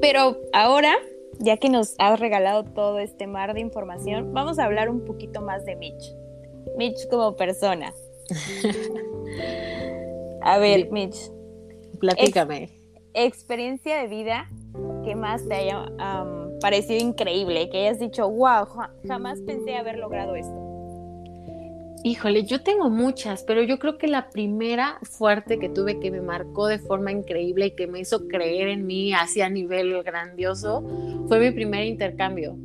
[0.00, 0.96] Pero ahora
[1.38, 5.40] ya que nos has regalado todo este mar de información, vamos a hablar un poquito
[5.40, 6.14] más de Mitch.
[6.76, 7.92] Mitch como persona.
[10.42, 11.30] a ver, Mitch.
[12.00, 12.68] Platícame.
[13.14, 14.48] experiencia de vida
[15.04, 15.86] que más te haya
[16.60, 18.66] parecido increíble, que hayas dicho, wow,
[19.06, 20.67] jamás pensé haber logrado esto.
[22.04, 26.20] Híjole, yo tengo muchas, pero yo creo que la primera fuerte que tuve que me
[26.20, 30.84] marcó de forma increíble y que me hizo creer en mí así a nivel grandioso
[31.26, 32.56] fue mi primer intercambio.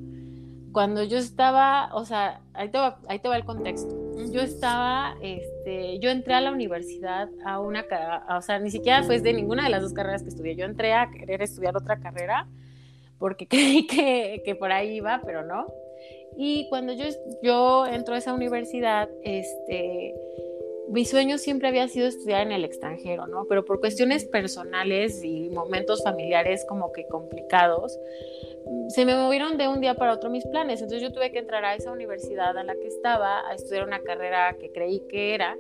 [0.72, 3.96] Cuando yo estaba, o sea, ahí te va, ahí te va el contexto.
[4.32, 7.86] Yo estaba, este, yo entré a la universidad a una,
[8.30, 10.56] o sea, ni siquiera fue de ninguna de las dos carreras que estudié.
[10.56, 12.48] Yo entré a querer estudiar otra carrera
[13.18, 15.68] porque creí que, que por ahí iba, pero no.
[16.36, 17.06] Y cuando yo,
[17.42, 20.16] yo entro a esa universidad, este,
[20.90, 23.46] mi sueño siempre había sido estudiar en el extranjero, ¿no?
[23.48, 27.98] Pero por cuestiones personales y momentos familiares como que complicados,
[28.90, 30.82] se me movieron de un día para otro mis planes.
[30.82, 34.00] Entonces yo tuve que entrar a esa universidad a la que estaba a estudiar una
[34.00, 35.58] carrera que creí que era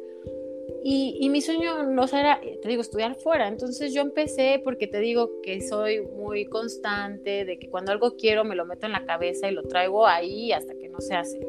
[0.85, 3.47] y, mi sueño no era, te digo, estudiar fuera.
[3.47, 8.43] Entonces yo empecé porque te digo que soy muy constante, de que cuando algo quiero
[8.43, 11.39] me lo meto en la cabeza y lo traigo ahí hasta que no se hace.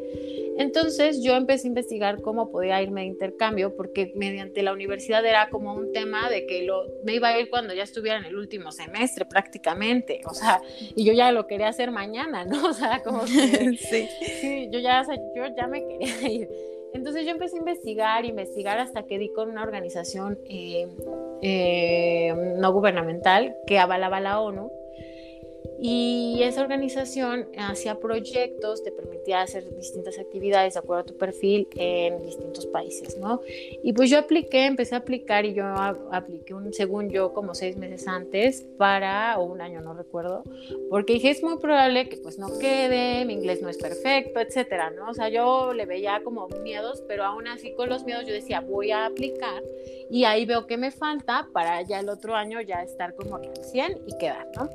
[0.56, 5.50] Entonces yo empecé a investigar cómo podía irme de intercambio porque mediante la universidad era
[5.50, 8.36] como un tema de que lo, me iba a ir cuando ya estuviera en el
[8.36, 10.20] último semestre prácticamente.
[10.26, 10.60] O sea,
[10.94, 12.64] y yo ya lo quería hacer mañana, ¿no?
[12.74, 13.76] O sea, como que...
[13.78, 14.08] sí.
[14.40, 16.48] sí yo, ya, yo ya me quería ir.
[16.94, 20.88] Entonces yo empecé a investigar, investigar hasta que di con una organización eh,
[21.42, 24.70] eh, no gubernamental que avalaba la ONU.
[25.80, 31.68] Y esa organización hacía proyectos, te permitía hacer distintas actividades de acuerdo a tu perfil
[31.76, 33.40] en distintos países, ¿no?
[33.82, 37.76] Y pues yo apliqué, empecé a aplicar y yo apliqué, un, según yo, como seis
[37.76, 40.44] meses antes para, o un año, no recuerdo,
[40.90, 44.90] porque dije, es muy probable que pues no quede, mi inglés no es perfecto, etcétera,
[44.90, 45.10] ¿no?
[45.10, 48.60] O sea, yo le veía como miedos, pero aún así con los miedos yo decía,
[48.60, 49.62] voy a aplicar
[50.10, 53.50] y ahí veo que me falta para ya el otro año ya estar como al
[53.56, 54.68] 100 y quedar, ¿no?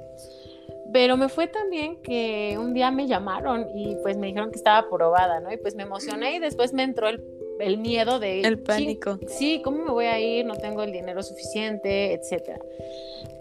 [0.92, 4.80] Pero me fue también que un día me llamaron y pues me dijeron que estaba
[4.80, 5.52] aprobada, ¿no?
[5.52, 7.24] Y pues me emocioné y después me entró el,
[7.60, 8.42] el miedo de...
[8.42, 9.20] El pánico.
[9.28, 10.46] Sí, ¿cómo me voy a ir?
[10.46, 12.60] No tengo el dinero suficiente, etcétera.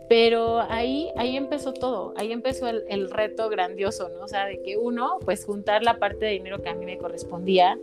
[0.09, 4.25] Pero ahí, ahí empezó todo, ahí empezó el, el, reto grandioso, ¿no?
[4.25, 6.97] O sea, de que uno, pues juntar la parte de dinero que a mí me
[6.97, 7.79] correspondía,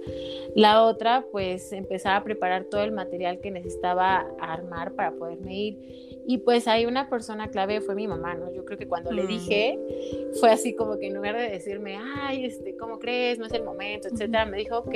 [0.55, 6.14] la otra, pues empezar a preparar todo el material que necesitaba armar para poderme ir.
[6.27, 8.51] Y pues ahí una persona clave fue mi mamá, ¿no?
[8.51, 9.27] Yo creo que cuando le mm.
[9.27, 9.79] dije,
[10.39, 13.37] fue así como que en lugar de decirme, ay, este, ¿cómo crees?
[13.37, 14.95] No es el momento, etcétera, me dijo, ok,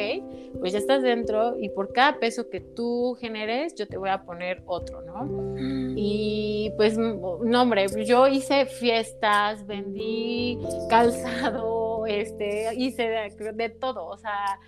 [0.60, 4.24] pues ya estás dentro y por cada peso que tú generes, yo te voy a
[4.24, 5.26] poner otro, ¿no?
[5.26, 5.96] Mm.
[5.98, 10.58] Y pues, no, hombre, yo hice fiestas, vendí
[10.90, 14.60] calzado, este, hice de, de todo, o sea,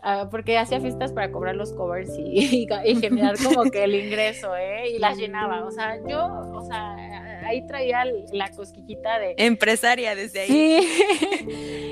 [0.00, 2.66] Ah, porque hacía fiestas para cobrar los covers y,
[3.00, 4.90] generar como que el ingreso, ¿eh?
[4.94, 6.94] Y las llenaba, o sea, yo, o sea,
[7.44, 9.34] ahí traía la cosquillita de...
[9.38, 10.82] Empresaria desde ahí.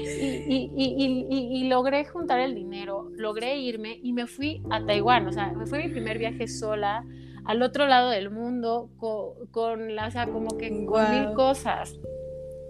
[0.04, 0.70] Sí.
[0.76, 5.66] y, logré juntar el dinero, logré irme y me fui a Taiwán, o sea, me
[5.66, 7.04] fue mi primer viaje sola
[7.44, 8.88] al otro lado del mundo
[9.50, 11.98] con, la, o sea, como que con mil cosas.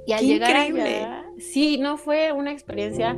[0.07, 3.16] Y al llegar allá, sí, no fue una experiencia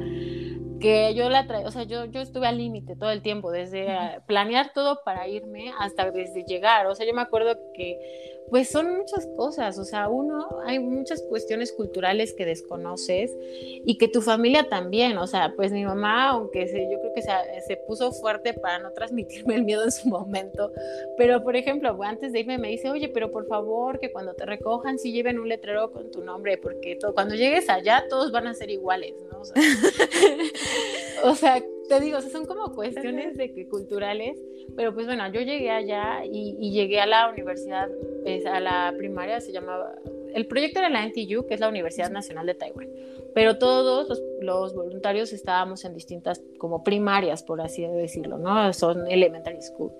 [0.80, 4.20] que yo la traía, o sea, yo, yo estuve al límite todo el tiempo, desde
[4.26, 8.96] planear todo para irme hasta desde llegar, o sea, yo me acuerdo que pues son
[8.96, 14.68] muchas cosas, o sea, uno, hay muchas cuestiones culturales que desconoces y que tu familia
[14.68, 17.30] también, o sea, pues mi mamá, aunque se, yo creo que se,
[17.66, 20.72] se puso fuerte para no transmitirme el miedo en su momento,
[21.16, 24.46] pero por ejemplo, antes de irme me dice, oye, pero por favor, que cuando te
[24.46, 28.54] recojan, sí lleven un letrero con tu nombre, porque cuando llegues allá todos van a
[28.54, 29.40] ser iguales, ¿no?
[29.40, 29.54] O sea,
[31.24, 34.38] o sea te digo, son como cuestiones de que culturales,
[34.76, 37.88] pero pues bueno, yo llegué allá y, llegué a la universidad,
[38.22, 39.94] pues, a la primaria se llamaba,
[40.34, 42.88] el proyecto era la NTU, que es la Universidad Nacional de Taiwán,
[43.34, 48.72] pero todos los, los, voluntarios estábamos en distintas como primarias, por así decirlo, ¿no?
[48.72, 49.92] Son elementary school.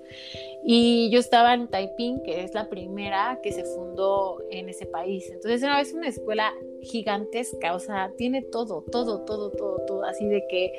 [0.63, 5.29] Y yo estaba en Taiping, que es la primera que se fundó en ese país.
[5.29, 10.45] Entonces era una escuela gigantesca, o sea, tiene todo, todo, todo, todo, todo, así de
[10.47, 10.71] que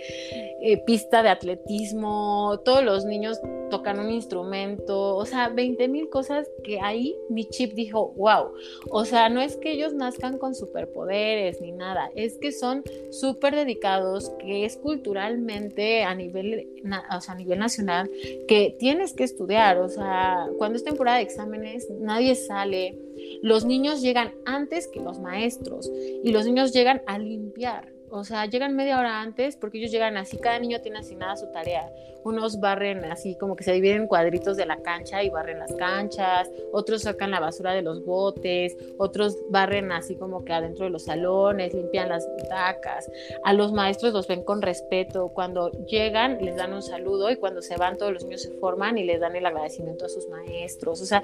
[0.62, 3.38] eh, pista de atletismo, todos los niños
[3.70, 8.52] tocan un instrumento, o sea, 20 mil cosas que ahí mi chip dijo, wow,
[8.90, 13.54] o sea, no es que ellos nazcan con superpoderes ni nada, es que son súper
[13.54, 16.68] dedicados, que es culturalmente a nivel,
[17.16, 18.10] o sea, a nivel nacional,
[18.48, 22.98] que tienes que estudiar, o sea, cuando es temporada de exámenes, nadie sale
[23.42, 25.90] los niños llegan antes que los maestros
[26.22, 27.92] y los niños llegan a limpiar.
[28.10, 31.46] O sea, llegan media hora antes porque ellos llegan así, cada niño tiene asignada su
[31.52, 31.90] tarea.
[32.22, 35.72] Unos barren así como que se dividen en cuadritos de la cancha y barren las
[35.74, 40.90] canchas, otros sacan la basura de los botes, otros barren así como que adentro de
[40.90, 43.10] los salones, limpian las butacas.
[43.44, 45.28] A los maestros los ven con respeto.
[45.28, 48.98] Cuando llegan les dan un saludo y cuando se van todos los niños se forman
[48.98, 51.00] y les dan el agradecimiento a sus maestros.
[51.00, 51.22] O sea,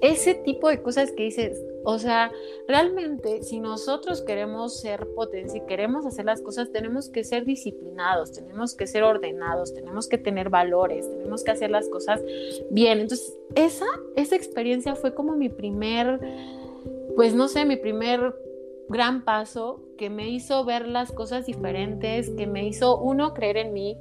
[0.00, 2.32] ese tipo de cosas que dices, o sea,
[2.66, 8.32] realmente si nosotros queremos ser potencia y queremos hacer las cosas, tenemos que ser disciplinados,
[8.32, 12.24] tenemos que ser ordenados, tenemos que tener valores, tenemos que hacer las cosas
[12.70, 12.98] bien.
[12.98, 16.18] Entonces, esa, esa experiencia fue como mi primer,
[17.14, 18.34] pues no sé, mi primer
[18.88, 23.72] gran paso que me hizo ver las cosas diferentes, que me hizo, uno, creer en
[23.72, 23.96] mí,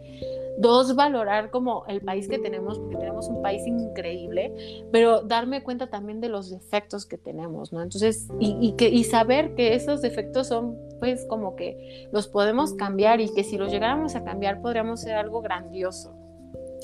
[0.58, 4.54] Dos, valorar como el país que tenemos, porque tenemos un país increíble,
[4.92, 7.82] pero darme cuenta también de los defectos que tenemos, ¿no?
[7.82, 13.22] Entonces, y, que, y saber que esos defectos son, pues, como que los podemos cambiar
[13.22, 16.16] y que si los llegáramos a cambiar podríamos ser algo grandioso.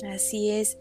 [0.04, 0.78] Así es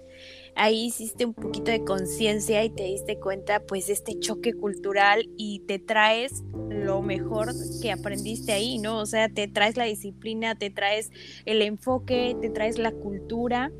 [0.56, 5.30] ahí hiciste un poquito de conciencia y te diste cuenta pues de este choque cultural
[5.38, 7.50] y te traes lo mejor
[7.82, 9.00] que aprendiste ahí, ¿no?
[9.00, 11.12] O sea, te traes la disciplina, te traes
[11.46, 13.72] el enfoque, te traes la cultura.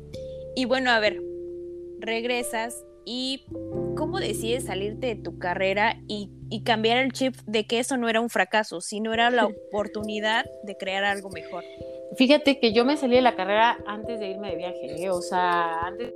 [0.54, 1.22] Y bueno, a ver,
[1.98, 3.44] regresas y
[3.96, 8.08] ¿cómo decides salirte de tu carrera y, y, cambiar el chip de que eso no
[8.08, 11.64] era un fracaso, sino era la oportunidad de crear algo mejor?
[12.16, 15.10] Fíjate que yo me salí de la carrera antes de irme de viaje, ¿eh?
[15.10, 16.12] o sea, antes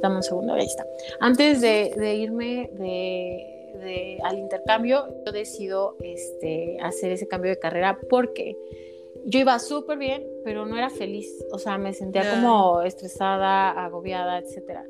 [0.00, 0.86] dame un segundo, ahí está.
[1.20, 8.56] Antes de, irme de, al intercambio, yo decido este, hacer ese cambio de carrera porque
[9.28, 14.38] yo iba súper bien, pero no era feliz, o sea, me sentía como estresada, agobiada,
[14.38, 14.80] etc.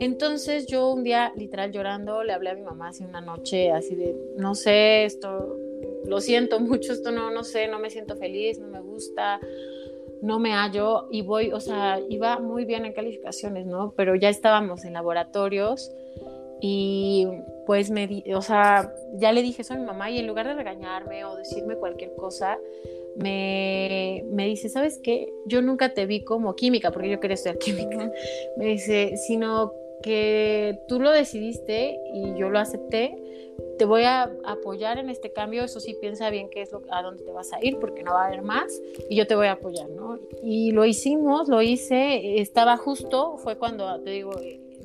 [0.00, 3.94] Entonces yo un día, literal llorando, le hablé a mi mamá hace una noche, así
[3.94, 5.56] de, no sé, esto,
[6.04, 9.40] lo siento mucho, esto no, no sé, no me siento feliz, no me gusta,
[10.22, 13.92] no me hallo y voy, o sea, iba muy bien en calificaciones, ¿no?
[13.96, 15.92] Pero ya estábamos en laboratorios
[16.60, 17.26] y
[17.66, 20.46] pues me, di, o sea, ya le dije eso a mi mamá y en lugar
[20.46, 22.58] de regañarme o decirme cualquier cosa,
[23.16, 25.32] me, me, dice, ¿sabes qué?
[25.46, 28.10] Yo nunca te vi como química, porque yo quería estudiar química.
[28.56, 33.16] Me dice, sino que tú lo decidiste y yo lo acepté.
[33.78, 37.02] Te voy a apoyar en este cambio, eso sí, piensa bien qué es lo, a
[37.02, 39.46] dónde te vas a ir, porque no va a haber más, y yo te voy
[39.48, 40.18] a apoyar, ¿no?
[40.42, 44.32] Y lo hicimos, lo hice, estaba justo, fue cuando, te digo,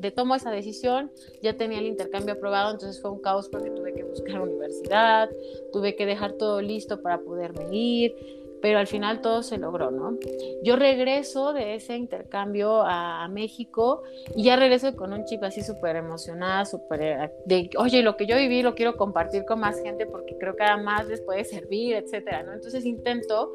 [0.02, 3.94] de tomo esa decisión, ya tenía el intercambio aprobado, entonces fue un caos porque tuve
[3.94, 5.30] que buscar universidad,
[5.72, 8.16] tuve que dejar todo listo para poderme ir,
[8.62, 10.18] pero al final todo se logró, ¿no?
[10.64, 14.04] Yo regreso de ese intercambio a, México
[14.36, 18.26] y ya regreso con un chip así súper emocionada, súper eh, de, oye, lo que
[18.26, 21.96] yo viví lo quiero compartir con más gente porque creo que además les puede servir,
[21.96, 22.54] etcétera, ¿no?
[22.54, 23.54] Entonces intento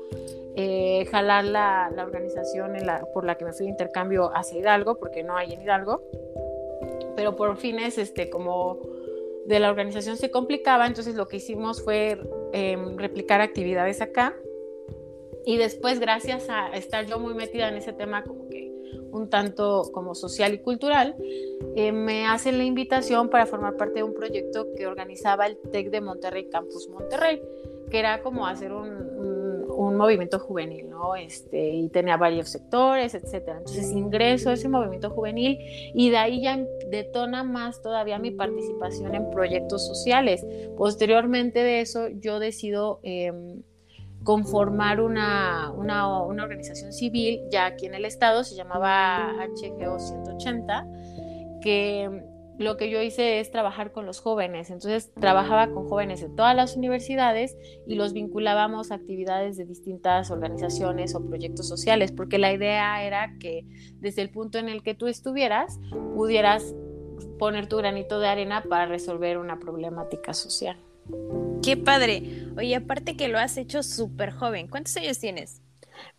[0.57, 2.73] eh, jalar la, la organización
[3.13, 6.03] por la que me fui de intercambio hacia Hidalgo, porque no hay en Hidalgo,
[7.15, 8.81] pero por fines, este, como
[9.47, 12.19] de la organización se complicaba, entonces lo que hicimos fue
[12.53, 14.35] em, replicar actividades acá
[15.47, 18.67] y después, gracias a estar yo muy metida en ese tema como que
[19.13, 21.17] un tanto como social y cultural,
[21.77, 25.91] eh, me hacen la invitación para formar parte de un proyecto que organizaba el TEC
[25.91, 27.41] de Monterrey Campus Monterrey,
[27.91, 29.07] que era como hacer un,
[29.97, 31.17] movimiento juvenil, ¿no?
[31.17, 33.59] Este, y tenía varios sectores, etcétera.
[33.59, 35.59] Entonces ingreso a ese movimiento juvenil
[35.95, 36.59] y de ahí ya
[36.91, 40.45] detona más todavía mi participación en proyectos sociales.
[40.77, 43.01] Posteriormente de eso, yo decido...
[43.05, 43.63] Em,
[44.27, 50.87] conformar una, una, organización civil ya aquí en el estado, se llamaba HGO 180,
[51.63, 52.25] que
[52.59, 54.71] lo que yo hice es trabajar con los jóvenes.
[54.71, 60.33] Entonces trabajaba con jóvenes de todas las universidades y los vinculábamos a actividades de distintas
[60.33, 63.65] organizaciones o proyectos sociales, porque la idea era que
[64.01, 65.79] desde el punto en el que tú estuvieras,
[66.17, 66.75] pudieras
[67.39, 70.77] poner tu granito de arena para resolver una problemática social.
[71.63, 72.23] Qué padre.
[72.57, 74.69] Oye, aparte que lo has hecho súper joven.
[74.69, 75.61] ¿Cuántos años tienes?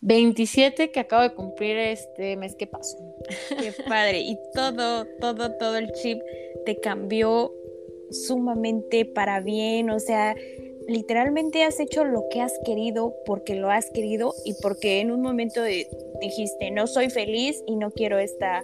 [0.00, 2.96] 27 que acabo de cumplir este mes que pasó.
[3.48, 4.20] Qué padre.
[4.20, 6.20] Y todo, todo, todo el chip
[6.66, 7.52] te cambió
[8.10, 9.90] sumamente para bien.
[9.90, 10.34] O sea,
[10.86, 15.22] literalmente has hecho lo que has querido porque lo has querido y porque en un
[15.22, 18.62] momento dijiste, no soy feliz y no quiero esta...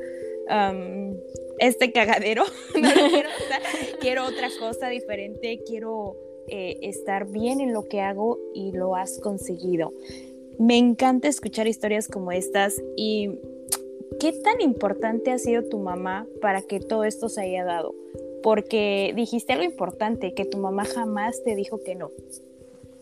[1.58, 2.44] este cagadero,
[4.00, 6.16] quiero otra cosa diferente, quiero
[6.48, 9.92] eh, estar bien en lo que hago y lo has conseguido.
[10.58, 13.30] Me encanta escuchar historias como estas y
[14.20, 17.94] ¿qué tan importante ha sido tu mamá para que todo esto se haya dado?
[18.42, 22.10] Porque dijiste algo importante, que tu mamá jamás te dijo que no.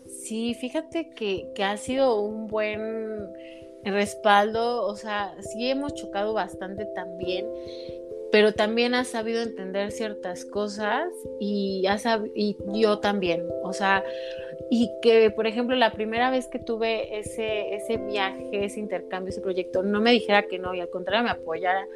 [0.07, 3.27] Sí, fíjate que, que ha sido un buen
[3.83, 7.45] respaldo, o sea, sí hemos chocado bastante también
[8.33, 11.07] pero también has sabido entender ciertas cosas
[11.39, 11.85] y,
[12.33, 14.03] y yo también, o sea,
[14.71, 19.39] y que, por ejemplo, la primera vez que tuve ese, ese viaje, ese intercambio, ese
[19.39, 21.87] proyecto, no me dijera que no y al contrario me apoyara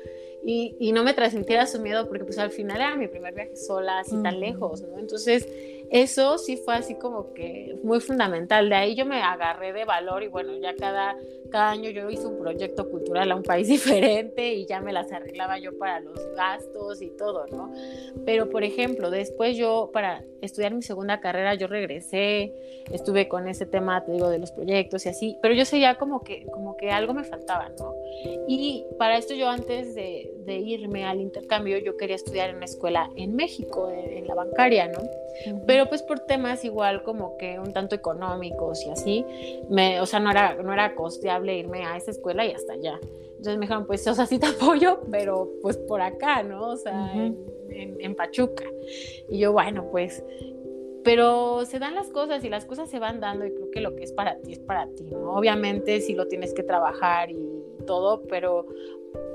[0.45, 3.55] y, y no me transmitiera su miedo porque pues al final era mi primer viaje
[3.55, 4.99] sola, así tan lejos, ¿no?
[4.99, 5.49] Entonces,
[5.91, 8.69] eso sí fue así como que muy fundamental.
[8.69, 11.15] De ahí yo me agarré de valor y bueno, ya cada,
[11.49, 15.11] cada año yo hice un proyecto cultural a un país diferente y ya me las
[15.11, 17.71] arreglaba yo para los gastos y todo, ¿no?
[18.25, 22.53] Pero por ejemplo, después yo para estudiar mi segunda carrera yo regresé,
[22.91, 26.23] estuve con ese tema, te digo, de los proyectos y así, pero yo seguía como
[26.23, 27.93] que, como que algo me faltaba, ¿no?
[28.47, 32.65] Y para esto yo antes de, de irme al intercambio, yo quería estudiar en una
[32.65, 34.99] escuela en México, en, la bancaria, ¿no?
[35.65, 39.25] Pero pues por temas igual como que un tanto económicos y así,
[39.69, 42.99] me, o sea, no era, no era costeable irme a esa escuela y hasta allá.
[43.37, 46.69] Entonces me dijeron, pues, o sea, sí te apoyo, pero pues por acá, ¿no?
[46.69, 47.37] O sea, en,
[47.69, 48.65] en, Pachuca.
[49.29, 50.23] Y yo, bueno, pues,
[51.03, 53.95] pero se dan las cosas y las cosas se van dando y creo que lo
[53.95, 55.35] que es para ti es para ti, ¿no?
[55.35, 57.37] Obviamente sí lo tienes que trabajar y
[57.85, 58.65] todo, pero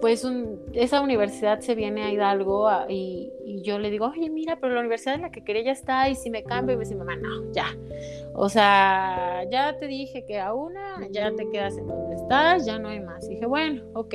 [0.03, 0.27] pues
[0.73, 5.15] esa universidad se viene a Hidalgo y, yo le digo, oye, mira, pero la universidad
[5.15, 7.53] en la que quería ya está y si me cambio, y me dice, mamá, no,
[7.53, 7.67] ya.
[8.35, 12.81] O sea, ya te dije que a una, ya te quedas en donde estás, ya
[12.81, 13.25] no hay más.
[13.27, 14.15] Y dije, bueno, ok.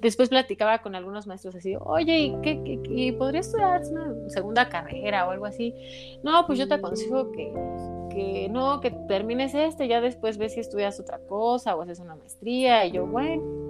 [0.00, 5.26] Después platicaba con algunos maestros así, oye, ¿y qué, qué, podría estudiar una segunda carrera
[5.26, 5.74] o algo así?
[6.22, 7.52] No, pues yo te aconsejo que,
[8.10, 12.14] que no, que termines este, ya después ves si estudias otra cosa o haces una
[12.14, 12.86] maestría.
[12.86, 13.65] Y yo, bueno.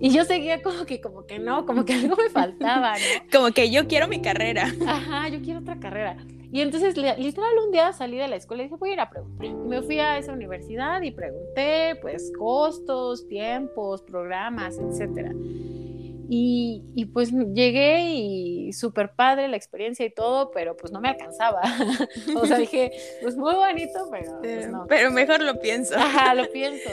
[0.00, 2.98] Y yo seguía como que, como que no, como que algo me faltaba, ¿no?
[3.32, 4.72] como que yo quiero mi carrera.
[4.86, 6.16] Ajá, yo quiero otra carrera.
[6.52, 9.10] Y entonces, literal, un día salí de la escuela y dije, voy a ir a
[9.10, 9.46] preguntar.
[9.46, 15.32] Y me fui a esa universidad y pregunté, pues, costos, tiempos, programas, etcétera.
[16.32, 21.08] Y, y, pues llegué y súper padre la experiencia y todo, pero pues no me
[21.08, 21.60] alcanzaba.
[22.36, 24.86] o sea, dije, pues muy bonito, pero pues no.
[24.88, 25.96] Pero mejor lo pienso.
[25.96, 26.88] Ajá, lo pienso.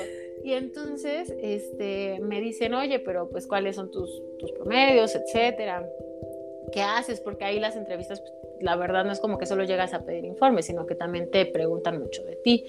[0.47, 5.85] Y entonces este, me dicen, oye, pero pues cuáles son tus, tus promedios, etcétera.
[6.71, 7.19] ¿Qué haces?
[7.19, 8.31] Porque ahí las entrevistas pues,
[8.61, 11.47] la verdad no es como que solo llegas a pedir informes, sino que también te
[11.47, 12.65] preguntan mucho de ti.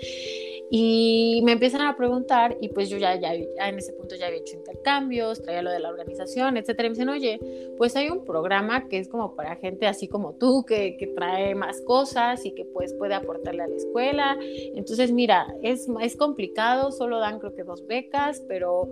[0.70, 4.40] Y me empiezan a preguntar y pues yo ya, ya, en ese punto ya había
[4.40, 6.86] hecho intercambios, traía lo de la organización, etcétera.
[6.86, 7.40] Y me dicen, oye,
[7.78, 11.54] pues hay un programa que es como para gente así como tú, que, que trae
[11.54, 14.36] más cosas y que pues puede aportarle a la escuela.
[14.74, 18.88] Entonces, mira, es, es complicado, solo dan creo que dos becas, pero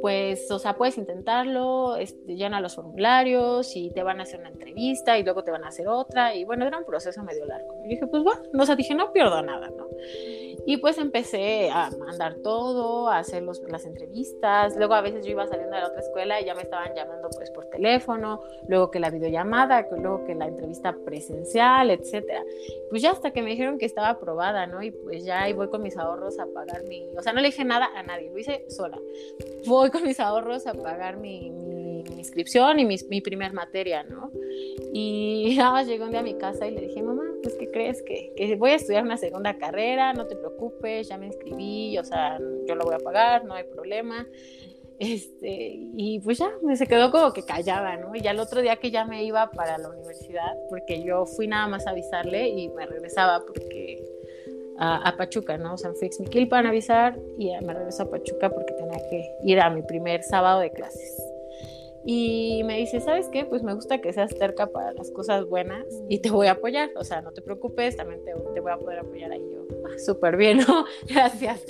[0.00, 4.48] pues, o sea, puedes intentarlo, este, llena los formularios y te van a hacer una
[4.48, 6.34] entrevista y luego te van a hacer otra.
[6.34, 7.74] Y bueno, era un proceso medio largo.
[7.84, 9.86] Y dije, pues bueno, no, o sea, dije, no pierdo nada, ¿no?
[10.66, 14.76] Y pues empecé a mandar todo, a hacer los, las entrevistas.
[14.76, 17.28] Luego a veces yo iba saliendo de la otra escuela y ya me estaban llamando
[17.34, 22.44] pues por teléfono, luego que la videollamada, luego que la entrevista presencial, etcétera.
[22.90, 24.82] Pues ya hasta que me dijeron que estaba aprobada, ¿no?
[24.82, 27.48] Y pues ya ahí voy con mis ahorros a pagar mi, o sea, no le
[27.48, 28.98] dije nada a nadie, lo hice sola.
[29.66, 31.81] Voy con mis ahorros a pagar mi, mi,
[32.16, 34.30] inscripción y mi, mi primer materia, ¿no?
[34.92, 37.70] Y nada más llegué un día a mi casa y le dije, mamá, pues ¿qué
[37.70, 38.02] crees?
[38.02, 42.38] Que, voy a estudiar una segunda carrera, no te preocupes, ya me inscribí, o sea,
[42.66, 44.26] yo lo voy a pagar, no hay problema.
[44.98, 48.14] Este, y pues ya, me se quedó como que callada, ¿no?
[48.14, 51.48] Y ya el otro día que ya me iba para la universidad, porque yo fui
[51.48, 54.04] nada más a avisarle y me regresaba porque
[54.78, 55.74] a, a Pachuca, ¿no?
[55.74, 59.60] O sea, fui a para avisar y me regreso a Pachuca porque tenía que ir
[59.60, 61.31] a mi primer sábado de clases.
[62.04, 63.44] Y me dice, ¿sabes qué?
[63.44, 66.90] Pues me gusta que seas terca para las cosas buenas y te voy a apoyar.
[66.96, 69.62] O sea, no te preocupes, también te, te voy a poder apoyar ahí yo.
[69.84, 70.84] Ah, súper bien, ¿no?
[71.08, 71.64] Gracias.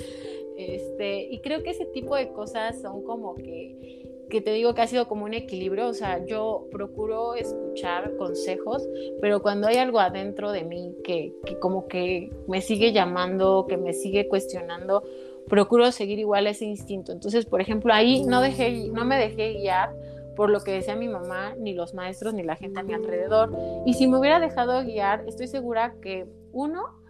[0.57, 4.83] Este, y creo que ese tipo de cosas son como que, que te digo que
[4.83, 5.89] ha sido como un equilibrio.
[5.89, 8.87] O sea, yo procuro escuchar consejos,
[9.21, 13.79] pero cuando hay algo adentro de mí que, que como que me sigue llamando, que
[13.79, 15.03] me sigue cuestionando,
[15.49, 17.13] procuro seguir igual ese instinto.
[17.13, 19.95] Entonces, por ejemplo, ahí no, dejé, no me dejé guiar
[20.37, 23.53] por lo que decía mi mamá, ni los maestros, ni la gente a mi alrededor.
[23.87, 27.03] Y si me hubiera dejado guiar, estoy segura que uno,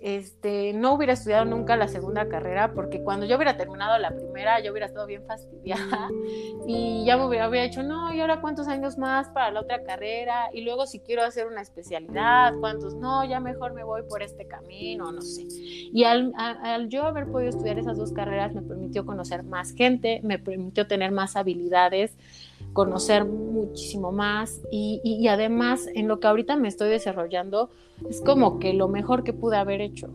[0.00, 4.58] este, no hubiera estudiado nunca la segunda carrera, porque cuando yo hubiera terminado la primera,
[4.60, 6.08] yo hubiera estado bien fastidiada
[6.66, 9.82] y ya me hubiera, hubiera dicho, no, ¿y ahora cuántos años más para la otra
[9.84, 10.48] carrera?
[10.54, 12.94] Y luego si quiero hacer una especialidad, ¿cuántos?
[12.94, 15.44] No, ya mejor me voy por este camino, no sé.
[15.50, 20.20] Y al, al yo haber podido estudiar esas dos carreras, me permitió conocer más gente,
[20.22, 22.16] me permitió tener más habilidades
[22.72, 27.70] conocer muchísimo más y, y, además en lo que ahorita me estoy desarrollando
[28.08, 30.10] es como que lo mejor que pude haber hecho.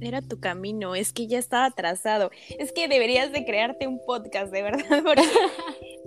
[0.00, 2.30] Era tu camino, es que ya estaba trazado.
[2.58, 5.22] Es que deberías de crearte un podcast, de verdad, porque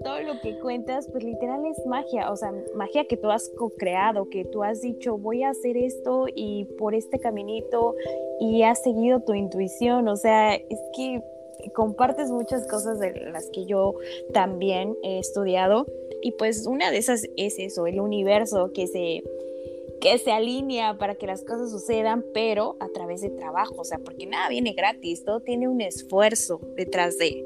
[0.03, 4.29] todo lo que cuentas, pues literal es magia, o sea, magia que tú has creado,
[4.29, 7.95] que tú has dicho, voy a hacer esto y por este caminito
[8.39, 11.21] y has seguido tu intuición, o sea, es que
[11.71, 13.95] compartes muchas cosas de las que yo
[14.33, 15.87] también he estudiado
[16.21, 19.23] y pues una de esas es eso, el universo que se
[19.99, 23.99] que se alinea para que las cosas sucedan, pero a través de trabajo, o sea,
[23.99, 27.45] porque nada viene gratis, todo tiene un esfuerzo detrás de.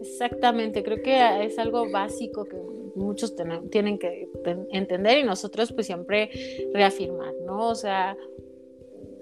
[0.00, 2.56] Exactamente, creo que es algo básico que
[2.94, 3.34] muchos
[3.70, 4.28] tienen que
[4.70, 6.30] entender y nosotros pues siempre
[6.72, 7.68] reafirmar, ¿no?
[7.68, 8.16] O sea,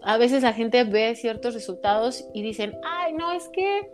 [0.02, 3.90] a veces la gente ve ciertos resultados y dicen, ay, no, es que,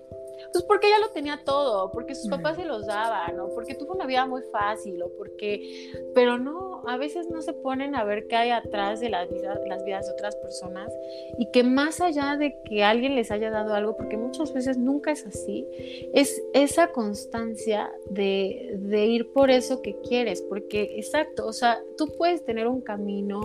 [0.53, 3.49] pues porque ella lo tenía todo, porque sus papás se los daban, ¿no?
[3.55, 7.95] Porque tuvo una vida muy fácil, o porque, pero no, a veces no se ponen
[7.95, 10.93] a ver qué hay atrás de las vidas, las vidas de otras personas
[11.39, 15.13] y que más allá de que alguien les haya dado algo, porque muchas veces nunca
[15.13, 15.67] es así,
[16.13, 22.09] es esa constancia de, de ir por eso que quieres, porque exacto, o sea, tú
[22.17, 23.41] puedes tener un camino,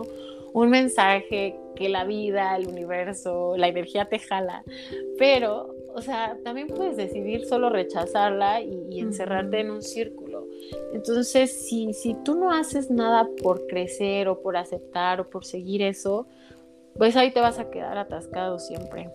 [0.54, 4.64] un mensaje que la vida, el universo, la energía te jala,
[5.18, 10.46] pero, o sea, también puedes decidir solo rechazarla y, encerrarte en un círculo.
[10.94, 15.82] Entonces, si, si tú no haces nada por crecer o por aceptar o por seguir
[15.82, 16.28] eso,
[16.98, 19.10] pues ahí te vas a quedar atascado siempre.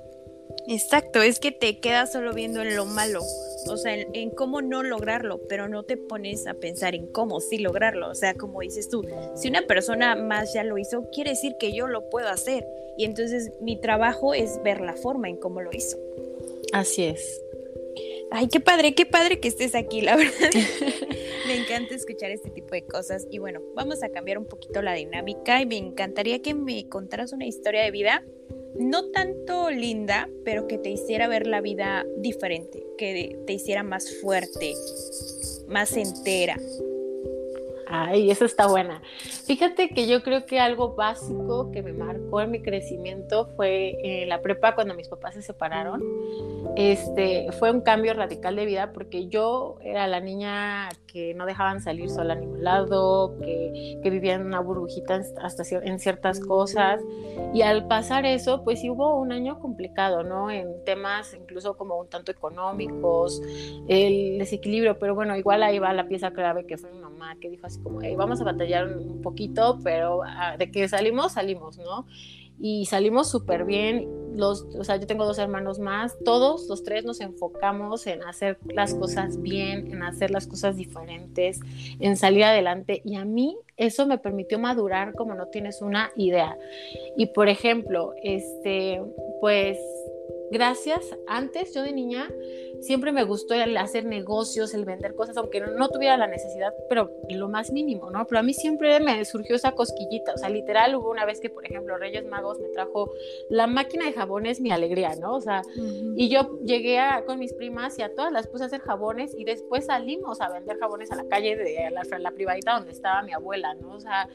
[0.66, 3.20] Exacto, es que te quedas solo viendo en lo malo.
[3.68, 7.58] o sea, en, cómo no lograrlo, pero no te pones a pensar en cómo sí
[7.58, 8.08] lograrlo.
[8.08, 9.04] O sea, como dices tú,
[9.34, 12.66] si una persona más ya lo hizo, quiere decir que yo lo puedo hacer.
[12.96, 15.98] Y entonces mi trabajo es ver la forma en cómo lo hizo.
[16.72, 17.42] Así es.
[18.30, 20.50] Ay, qué padre, qué padre que estés aquí, la verdad.
[21.46, 23.26] me encanta escuchar este tipo de cosas.
[23.30, 27.32] Y bueno, vamos a cambiar un poquito la dinámica y me encantaría que me contaras
[27.32, 28.24] una historia de vida
[28.78, 34.20] no tanto linda, pero que te hiciera ver la vida diferente, que te hiciera más
[34.20, 34.74] fuerte,
[35.68, 36.56] más entera.
[37.92, 39.02] Ay, esa está buena.
[39.46, 44.28] Fíjate que yo creo que algo básico que me marcó en mi crecimiento fue en
[44.28, 46.00] la prepa cuando mis papás se separaron.
[46.76, 51.80] Este, fue un cambio radical de vida porque yo era la niña que no dejaban
[51.80, 57.00] salir sola a ningún lado, que, que vivía en una burbujita hasta en ciertas cosas.
[57.52, 60.48] Y al pasar eso, pues sí hubo un año complicado, ¿no?
[60.52, 63.42] En temas incluso como un tanto económicos,
[63.88, 67.50] el desequilibrio, pero bueno, igual ahí va la pieza clave que fue mi mamá, que
[67.50, 72.06] dijo así como, vamos a batallar un poquito, pero ah, de que salimos, salimos, ¿no?
[72.60, 74.08] Y salimos súper bien.
[74.36, 78.58] Los, o sea, yo tengo dos hermanos más, todos los tres nos enfocamos en hacer
[78.74, 81.60] las cosas bien, en hacer las cosas diferentes,
[81.98, 83.02] en salir adelante.
[83.04, 86.56] Y a mí eso me permitió madurar como no tienes una idea.
[87.16, 89.02] Y por ejemplo, este,
[89.40, 89.78] pues
[90.50, 92.28] gracias, antes yo de niña
[92.80, 97.10] siempre me gustó el hacer negocios, el vender cosas, aunque no, tuviera la necesidad, pero
[97.28, 98.26] lo más mínimo, ¿no?
[98.26, 101.50] Pero a mí siempre me surgió esa cosquillita, o sea, literal hubo una vez que,
[101.50, 103.10] por ejemplo, Reyes Magos me trajo
[103.48, 105.34] la máquina de jabones, mi alegría, ¿no?
[105.34, 105.62] O sea,
[106.16, 109.44] y yo llegué con mis primas y a todas las puse a hacer jabones y
[109.44, 113.32] después salimos a vender jabones a la calle de la, la privadita donde estaba mi
[113.32, 113.94] abuela, ¿no?
[113.94, 114.28] O sea,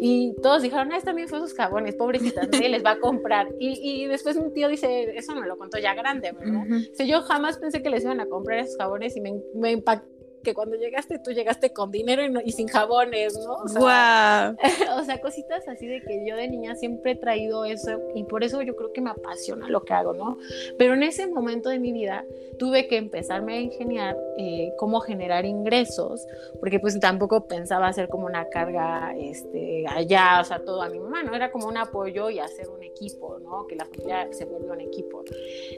[0.00, 3.48] y todos dijeron, ah, también fue sus jabones, pobrecitas, nadie les va a comprar.
[3.58, 6.62] Y, y después un tío dice, eso me lo contó ya grande, ¿verdad?
[6.92, 9.72] O sea, yo jamás pensé que les iban a comprar esos jabones y me, me
[9.72, 13.54] impactó que cuando llegaste tú llegaste con dinero y, sin jabones, ¿no?
[13.54, 14.56] O sea,
[14.98, 18.44] o sea, cositas así de que yo de niña siempre he traído eso y por
[18.44, 20.38] eso yo creo que me apasiona lo que hago, ¿no?
[20.78, 22.24] Pero en ese momento de mi vida
[22.58, 26.26] tuve que empezarme a ingeniar eh, cómo generar ingresos,
[26.60, 30.98] porque pues tampoco pensaba hacer como una carga este, allá, o sea, todo a mi
[30.98, 31.34] mamá, ¿no?
[31.34, 33.66] Era como un apoyo y hacer un equipo, ¿no?
[33.66, 35.24] Que la familia se volvió un equipo.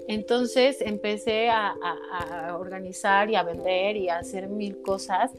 [0.09, 5.33] Entonces empecé a, a organizar y a vender y a hacer mil cosas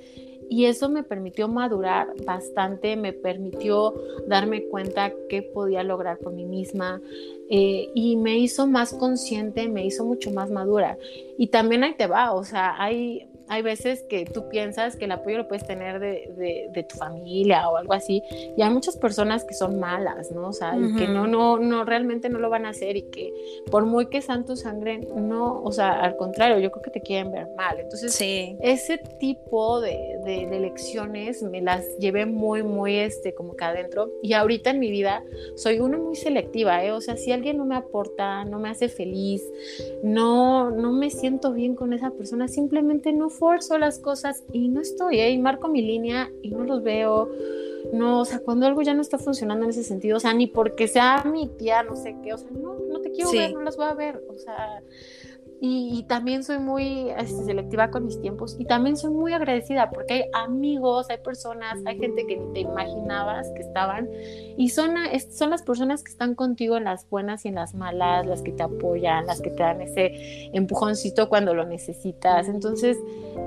[0.49, 3.93] y eso me permitió madurar bastante, me permitió
[4.28, 7.01] darme cuenta qué podía lograr por mí misma
[7.49, 10.97] eh, y me hizo más consciente, me hizo mucho más madura.
[11.38, 15.12] Y también ahí te va, o sea, hay, hay veces que tú piensas que el
[15.12, 18.24] apoyo lo puedes tener de, de, tu familia o algo así,
[18.58, 20.50] y hay muchas personas que son malas, ¿no?
[20.50, 23.34] O sea, y que no, no, no, realmente no lo van a hacer y que
[23.72, 27.02] por muy que sean tu sangre, no, o sea, al contrario, yo creo que te
[27.02, 27.80] quieren ver mal.
[27.80, 28.56] Entonces, sí.
[28.62, 34.12] ese tipo de, de, de lecciones me las llevé muy, muy, este, como que adentro,
[34.22, 35.24] y ahorita en mi vida
[35.56, 36.91] soy uno muy selectiva, ¿eh?
[36.91, 39.43] O sea, si alguien no me aporta, no me hace feliz,
[40.04, 44.80] no, no me siento bien con esa persona, simplemente no esfuerzo las cosas y no
[44.80, 47.30] estoy, ahí marco mi línea y no los veo.
[47.94, 50.48] No, o sea, cuando algo ya no está funcionando en ese sentido, o sea, ni
[50.48, 53.62] porque sea mi tía, no sé qué, o sea, no, no te quiero ver, no
[53.62, 54.82] las voy a ver, o sea,
[55.68, 60.13] y, también soy muy este, selectiva con mis tiempos y también soy muy agradecida porque
[60.13, 64.07] hay amigos, hay personas, hay gente que ni te imaginabas que estaban
[64.57, 64.95] y son,
[65.32, 68.51] son las personas que están contigo en las buenas y en las malas, las que
[68.51, 72.47] te apoyan, las que te dan ese empujoncito cuando lo necesitas.
[72.47, 72.97] Entonces,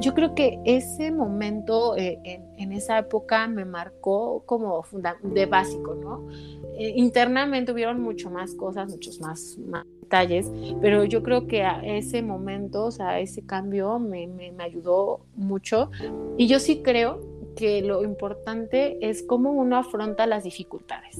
[0.01, 4.85] yo creo que ese momento eh, en, esa época me marcó como
[5.23, 6.29] de básico, ¿no?
[6.79, 10.51] Eh, internamente hubieron mucho más cosas, muchos más, más detalles,
[10.81, 15.91] pero yo creo que a ese momento, o sea, ese cambio me, me, ayudó mucho
[16.37, 17.21] y yo sí creo
[17.57, 21.19] que lo importante es cómo uno afronta las dificultades,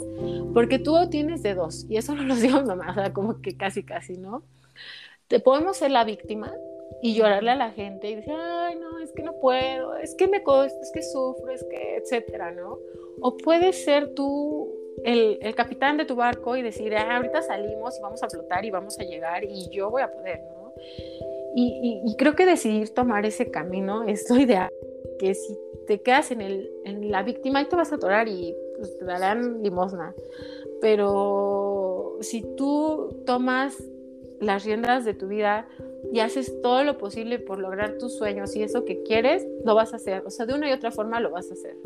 [0.55, 3.57] porque tú tienes de dos, y eso no lo digo mamá, o sea, como que
[3.57, 4.43] casi, casi, ¿no?
[5.27, 6.53] Te podemos ser la víctima
[7.01, 10.27] y llorarle a la gente y decir, ay, no, es que no puedo, es que
[10.27, 12.79] me cuesta, es que sufro, es que, etcétera, ¿no?
[13.21, 14.75] O puede ser tú
[15.05, 18.65] el, el, capitán de tu barco y decir, ah, ahorita salimos y vamos a flotar
[18.65, 20.73] y vamos a llegar y yo voy a poder, ¿no?
[21.55, 24.71] Y, y, creo que decidir tomar ese camino es lo ideal,
[25.19, 28.55] que si te quedas en, el, en la víctima, ahí te vas a atorar y
[28.77, 30.15] pues, te darán limosna.
[30.81, 33.83] Pero si tú tomas
[34.41, 35.69] las riendas de tu vida
[36.13, 39.93] y haces todo lo posible por lograr tus sueños y eso que quieres, lo vas
[39.93, 40.23] a hacer.
[40.27, 41.77] O sea, de una y otra forma lo vas a hacer.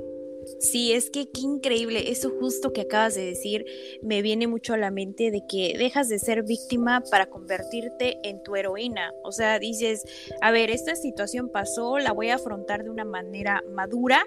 [0.59, 3.64] Sí, es que qué increíble, eso justo que acabas de decir
[4.03, 8.42] me viene mucho a la mente de que dejas de ser víctima para convertirte en
[8.42, 9.12] tu heroína.
[9.22, 10.05] O sea, dices,
[10.40, 14.24] a ver, esta situación pasó, la voy a afrontar de una manera madura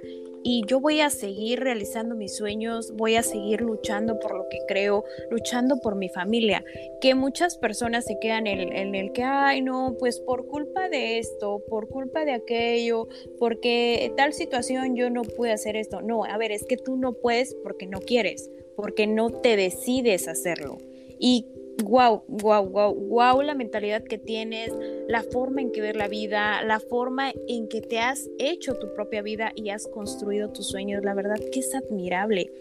[0.47, 4.59] y yo voy a seguir realizando mis sueños, voy a seguir luchando por lo que
[4.67, 6.63] creo, luchando por mi familia,
[7.01, 11.63] que muchas personas se quedan en, el que, ay, no, pues por culpa de esto,
[11.67, 13.07] por culpa de aquello,
[13.39, 16.03] porque tal situación yo no pude hacer esto.
[16.03, 20.27] No, a ver, es que tú no puedes porque no quieres, porque no te decides
[20.27, 20.77] hacerlo.
[21.17, 21.47] Y
[21.83, 24.71] wow, wow, wow, wow la mentalidad que tienes,
[25.07, 28.93] la forma en que ver la vida, la forma en que te has hecho tu
[28.93, 32.51] propia vida y has construido tus sueños, la verdad que es admirable.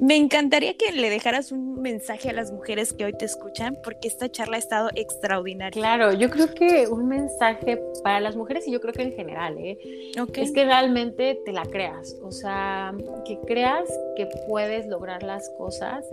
[0.00, 4.06] Me encantaría que le dejaras un mensaje a las mujeres que hoy te escuchan, porque
[4.06, 5.80] esta charla ha estado extraordinaria.
[5.80, 9.58] Claro, yo creo que un mensaje para las mujeres y yo creo que en general,
[9.58, 9.78] ¿eh?
[10.34, 12.94] es que realmente te la creas, o sea,
[13.24, 16.04] que creas que puedes lograr las cosas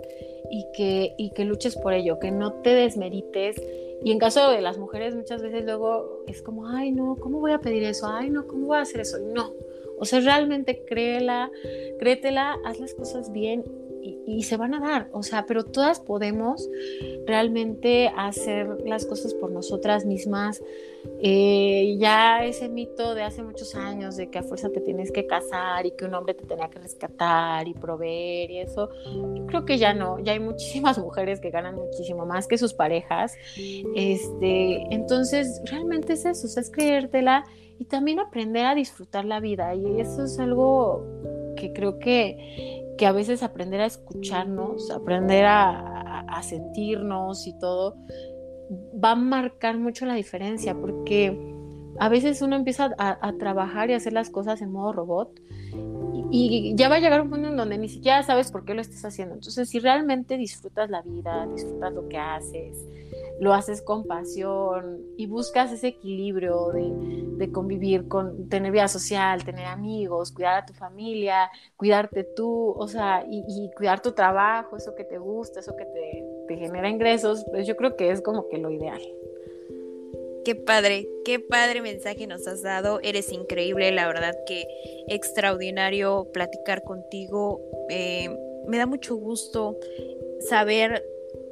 [0.50, 3.56] y que, y que luches por ello, que no te desmerites.
[4.02, 7.52] Y en caso de las mujeres muchas veces luego es como, ay no, ¿cómo voy
[7.52, 8.08] a pedir eso?
[8.08, 9.18] Ay no, ¿cómo voy a hacer eso?
[9.18, 9.54] No.
[9.98, 11.50] O sea, realmente créela,
[11.98, 13.64] créetela, haz las cosas bien
[14.26, 16.68] y, se van a dar, o sea, pero todas podemos
[17.26, 20.62] realmente hacer las cosas por nosotras mismas.
[21.22, 25.26] Eh, ya ese mito de hace muchos años de que a fuerza te tienes que
[25.26, 29.64] casar y que un hombre te tenía que rescatar y proveer y eso, yo creo
[29.64, 33.34] que ya no, ya hay muchísimas mujeres que ganan muchísimo más que sus parejas.
[33.94, 37.44] Este, entonces, realmente es eso, es creértela
[37.78, 41.04] y también aprender a disfrutar la vida y eso es algo
[41.56, 45.82] que creo que que a veces aprender a escucharnos, aprender a,
[46.42, 47.96] sentirnos y todo,
[49.02, 51.36] va a marcar mucho la diferencia, porque
[51.98, 55.40] a veces uno empieza a, a, trabajar y hacer las cosas en modo robot
[56.30, 58.80] y, ya va a llegar un punto en donde ni siquiera sabes por qué lo
[58.80, 59.34] estás haciendo.
[59.34, 62.76] Entonces, si realmente disfrutas la vida, disfrutas lo que haces,
[63.38, 69.66] lo haces con pasión y buscas ese equilibrio de, convivir con, tener vida social, tener
[69.66, 75.04] amigos, cuidar a tu familia, cuidarte tú, o sea, y, cuidar tu trabajo, eso que
[75.04, 78.58] te gusta, eso que te, te genera ingresos, pues yo creo que es como que
[78.58, 79.02] lo ideal.
[80.44, 83.00] Qué padre, qué padre mensaje nos has dado.
[83.02, 84.64] Eres increíble, la verdad que
[85.08, 87.60] extraordinario platicar contigo.
[87.90, 88.30] Eh,
[88.68, 89.76] me da mucho gusto
[90.48, 91.04] saber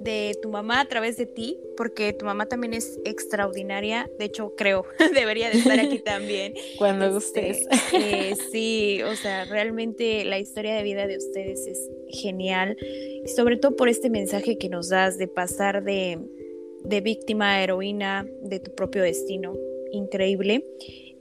[0.04, 4.08] de tu mamá a través de ti, porque tu mamá también es extraordinaria.
[4.18, 4.84] De hecho, creo,
[5.14, 6.54] debería de estar aquí también.
[6.78, 7.66] Cuando este, gustes.
[7.92, 12.76] Eh, sí, o sea, realmente la historia de vida de ustedes es genial.
[13.34, 16.18] Sobre todo por este mensaje que nos das de pasar de,
[16.84, 19.56] de víctima a heroína de tu propio destino.
[19.90, 20.64] Increíble.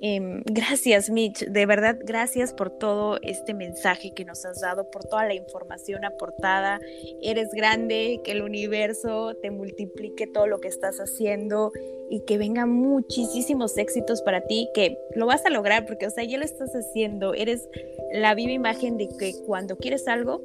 [0.06, 1.46] Em, gracias, Mitch.
[1.46, 6.04] De verdad, gracias por todo este mensaje que nos has dado, por toda la información
[6.04, 6.82] aportada.
[7.22, 11.72] Eres grande, que el universo te multiplique todo lo que estás haciendo
[12.10, 16.26] y que vengan muchísimos éxitos para ti, que lo vas a lograr porque, o sea,
[16.26, 17.34] ya lo estás haciendo.
[17.34, 17.70] Eres
[18.12, 20.44] la viva imagen de que cuando quieres algo,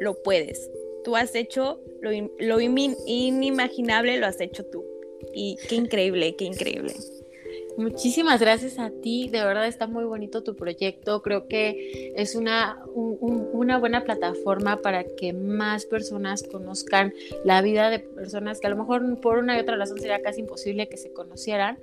[0.00, 0.70] lo puedes.
[1.04, 4.82] Tú has hecho lo, lo inimaginable, lo has hecho tú.
[5.34, 6.94] Y qué increíble, qué increíble.
[7.76, 12.82] Muchísimas gracias a ti, de verdad está muy bonito tu proyecto, creo que es una,
[12.94, 17.14] una buena plataforma para que más personas conozcan
[17.44, 20.40] la vida de personas que a lo mejor por una y otra razón sería casi
[20.40, 21.78] imposible que se conocieran,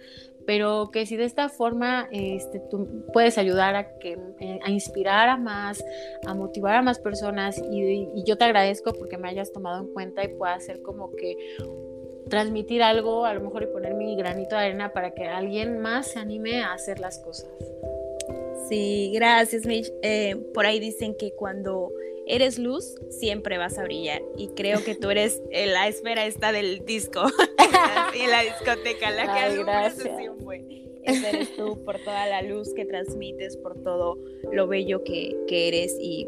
[0.46, 5.28] pero que si de esta forma este, tú puedes ayudar a, que, eh, a inspirar
[5.30, 5.84] a más,
[6.26, 9.94] a motivar a más personas y, y yo te agradezco porque me hayas tomado en
[9.94, 11.36] cuenta y pueda hacer como que
[12.30, 16.11] transmitir algo, a lo mejor y poner mi granito de arena para que alguien más
[16.11, 17.49] se anime a hacer las cosas.
[18.69, 19.91] Sí, gracias Mitch.
[20.03, 21.91] Eh, por ahí dicen que cuando
[22.27, 24.21] eres luz, siempre vas a brillar.
[24.38, 27.21] Y creo que tú eres eh, la esfera esta del disco,
[28.13, 29.97] en la discoteca, la que alumbras
[31.03, 34.17] Esa eres tú por toda la luz que transmites, por todo
[34.51, 36.27] lo bello que, que eres y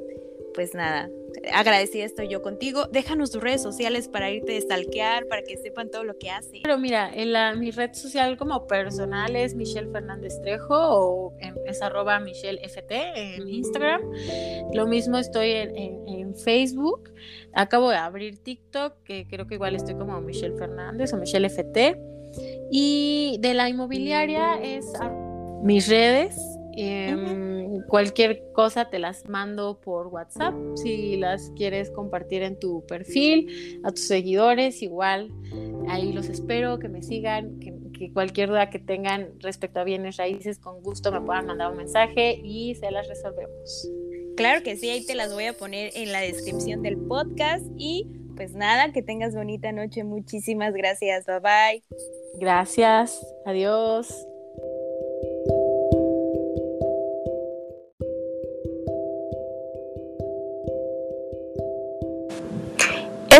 [0.53, 1.09] pues nada,
[1.53, 2.85] agradecida estoy yo contigo.
[2.91, 6.59] Déjanos tus redes sociales para irte a stalkear, para que sepan todo lo que hace.
[6.63, 11.33] Pero mira, en la, mi red social como personal es Michelle Fernández Trejo o
[11.65, 14.01] es arroba Michelle FT en Instagram.
[14.73, 15.75] Lo mismo estoy en,
[16.07, 17.11] en, Facebook.
[17.53, 21.97] Acabo de abrir TikTok, que creo que igual estoy como Michelle Fernández o Michelle FT.
[22.71, 24.85] Y de la inmobiliaria es
[25.61, 26.50] mis redes.
[26.75, 30.53] Em, cualquier cosa te las mando por WhatsApp.
[30.75, 35.31] Si las quieres compartir en tu perfil, a tus seguidores, igual
[35.87, 37.79] ahí los espero, que me sigan, que,
[38.13, 42.41] cualquier duda que tengan respecto a bienes raíces, con gusto me puedan mandar un mensaje
[42.43, 43.91] y se las resolvemos.
[44.35, 48.07] Claro que sí, ahí te las voy a poner en la descripción del podcast y
[48.35, 50.03] pues nada, que tengas bonita noche.
[50.03, 51.25] Muchísimas gracias.
[51.27, 51.83] Bye bye.
[52.39, 53.23] Gracias.
[53.45, 54.30] Adiós.